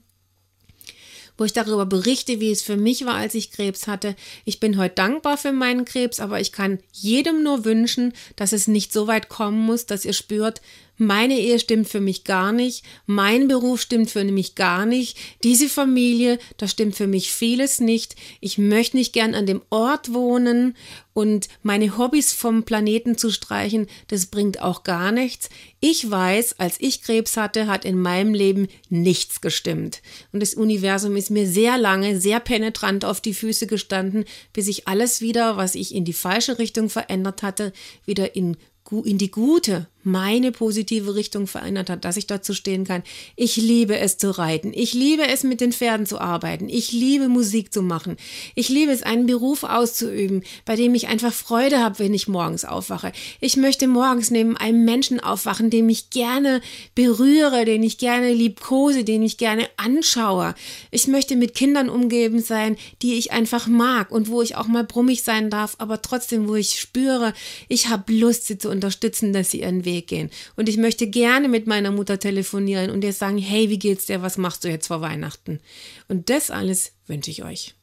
wo 1.37 1.43
ich 1.43 1.53
darüber 1.53 1.85
berichte, 1.85 2.39
wie 2.39 2.51
es 2.51 2.61
für 2.61 2.77
mich 2.77 3.05
war, 3.05 3.15
als 3.15 3.35
ich 3.35 3.51
Krebs 3.51 3.87
hatte. 3.87 4.15
Ich 4.45 4.59
bin 4.59 4.77
heute 4.77 4.95
dankbar 4.95 5.37
für 5.37 5.51
meinen 5.51 5.85
Krebs, 5.85 6.19
aber 6.19 6.39
ich 6.39 6.51
kann 6.51 6.79
jedem 6.91 7.43
nur 7.43 7.65
wünschen, 7.65 8.13
dass 8.35 8.53
es 8.53 8.67
nicht 8.67 8.93
so 8.93 9.07
weit 9.07 9.29
kommen 9.29 9.59
muss, 9.59 9.85
dass 9.85 10.05
ihr 10.05 10.13
spürt, 10.13 10.61
meine 10.97 11.39
Ehe 11.39 11.59
stimmt 11.59 11.87
für 11.87 11.99
mich 11.99 12.23
gar 12.23 12.51
nicht, 12.51 12.83
mein 13.05 13.47
Beruf 13.47 13.81
stimmt 13.81 14.09
für 14.09 14.23
mich 14.23 14.55
gar 14.55 14.85
nicht, 14.85 15.17
diese 15.43 15.69
Familie, 15.69 16.39
da 16.57 16.67
stimmt 16.67 16.95
für 16.95 17.07
mich 17.07 17.31
vieles 17.31 17.79
nicht, 17.79 18.15
ich 18.39 18.57
möchte 18.57 18.97
nicht 18.97 19.13
gern 19.13 19.35
an 19.35 19.45
dem 19.45 19.61
Ort 19.69 20.13
wohnen 20.13 20.75
und 21.13 21.47
meine 21.63 21.97
Hobbys 21.97 22.33
vom 22.33 22.63
Planeten 22.63 23.17
zu 23.17 23.31
streichen, 23.31 23.87
das 24.07 24.25
bringt 24.25 24.61
auch 24.61 24.83
gar 24.83 25.11
nichts. 25.11 25.49
Ich 25.79 26.09
weiß, 26.09 26.59
als 26.59 26.75
ich 26.79 27.01
Krebs 27.01 27.37
hatte, 27.37 27.67
hat 27.67 27.85
in 27.85 27.97
meinem 27.97 28.33
Leben 28.33 28.67
nichts 28.89 29.39
gestimmt. 29.39 30.01
Und 30.33 30.41
das 30.41 30.55
Universum 30.55 31.15
ist 31.15 31.31
mir 31.31 31.47
sehr 31.47 31.77
lange, 31.77 32.19
sehr 32.19 32.41
penetrant 32.41 33.05
auf 33.05 33.21
die 33.21 33.33
Füße 33.33 33.65
gestanden, 33.65 34.25
bis 34.51 34.67
ich 34.67 34.89
alles 34.89 35.21
wieder, 35.21 35.55
was 35.55 35.75
ich 35.75 35.95
in 35.95 36.03
die 36.03 36.13
falsche 36.13 36.59
Richtung 36.59 36.89
verändert 36.89 37.43
hatte, 37.43 37.71
wieder 38.05 38.35
in 38.35 38.57
in 39.03 39.17
die 39.17 39.31
gute, 39.31 39.87
meine 40.05 40.51
positive 40.51 41.15
Richtung 41.15 41.47
verändert 41.47 41.89
hat, 41.89 42.05
dass 42.05 42.17
ich 42.17 42.27
dazu 42.27 42.53
stehen 42.53 42.85
kann. 42.85 43.03
Ich 43.35 43.57
liebe 43.57 43.97
es 43.97 44.17
zu 44.17 44.37
reiten. 44.37 44.71
Ich 44.73 44.93
liebe 44.93 45.27
es 45.27 45.43
mit 45.43 45.61
den 45.61 45.73
Pferden 45.73 46.05
zu 46.05 46.19
arbeiten. 46.19 46.69
Ich 46.69 46.91
liebe 46.91 47.27
Musik 47.27 47.73
zu 47.73 47.81
machen. 47.81 48.17
Ich 48.53 48.69
liebe 48.69 48.91
es, 48.91 49.03
einen 49.03 49.25
Beruf 49.25 49.63
auszuüben, 49.63 50.43
bei 50.63 50.75
dem 50.75 50.95
ich 50.95 51.07
einfach 51.07 51.33
Freude 51.33 51.79
habe, 51.79 51.99
wenn 51.99 52.13
ich 52.13 52.27
morgens 52.27 52.65
aufwache. 52.65 53.11
Ich 53.39 53.57
möchte 53.57 53.87
morgens 53.87 54.31
neben 54.31 54.55
einem 54.55 54.85
Menschen 54.85 55.19
aufwachen, 55.19 55.69
den 55.69 55.89
ich 55.89 56.11
gerne 56.11 56.61
berühre, 56.93 57.65
den 57.65 57.83
ich 57.83 57.97
gerne 57.97 58.33
liebkose, 58.33 59.03
den 59.03 59.23
ich 59.23 59.37
gerne 59.37 59.67
anschaue. 59.77 60.53
Ich 60.91 61.07
möchte 61.07 61.35
mit 61.35 61.55
Kindern 61.55 61.89
umgeben 61.89 62.41
sein, 62.41 62.77
die 63.01 63.15
ich 63.15 63.31
einfach 63.31 63.67
mag 63.67 64.11
und 64.11 64.29
wo 64.29 64.41
ich 64.41 64.55
auch 64.55 64.67
mal 64.67 64.83
brummig 64.83 65.23
sein 65.23 65.49
darf, 65.49 65.75
aber 65.79 66.01
trotzdem, 66.01 66.47
wo 66.47 66.55
ich 66.55 66.79
spüre, 66.79 67.33
ich 67.67 67.87
habe 67.87 68.13
Lust, 68.13 68.47
sie 68.47 68.57
zu 68.57 68.69
unterstützen, 68.69 69.33
dass 69.33 69.51
sie 69.51 69.61
ihren 69.61 69.85
Weg 69.95 70.07
gehen. 70.07 70.29
Und 70.55 70.69
ich 70.69 70.77
möchte 70.77 71.07
gerne 71.07 71.47
mit 71.47 71.67
meiner 71.67 71.91
Mutter 71.91 72.19
telefonieren 72.19 72.89
und 72.91 73.03
ihr 73.03 73.13
sagen, 73.13 73.37
hey, 73.37 73.69
wie 73.69 73.79
geht's 73.79 74.05
dir? 74.05 74.21
Was 74.21 74.37
machst 74.37 74.63
du 74.63 74.69
jetzt 74.69 74.87
vor 74.87 75.01
Weihnachten? 75.01 75.59
Und 76.07 76.29
das 76.29 76.51
alles 76.51 76.91
wünsche 77.07 77.31
ich 77.31 77.43
euch. 77.43 77.75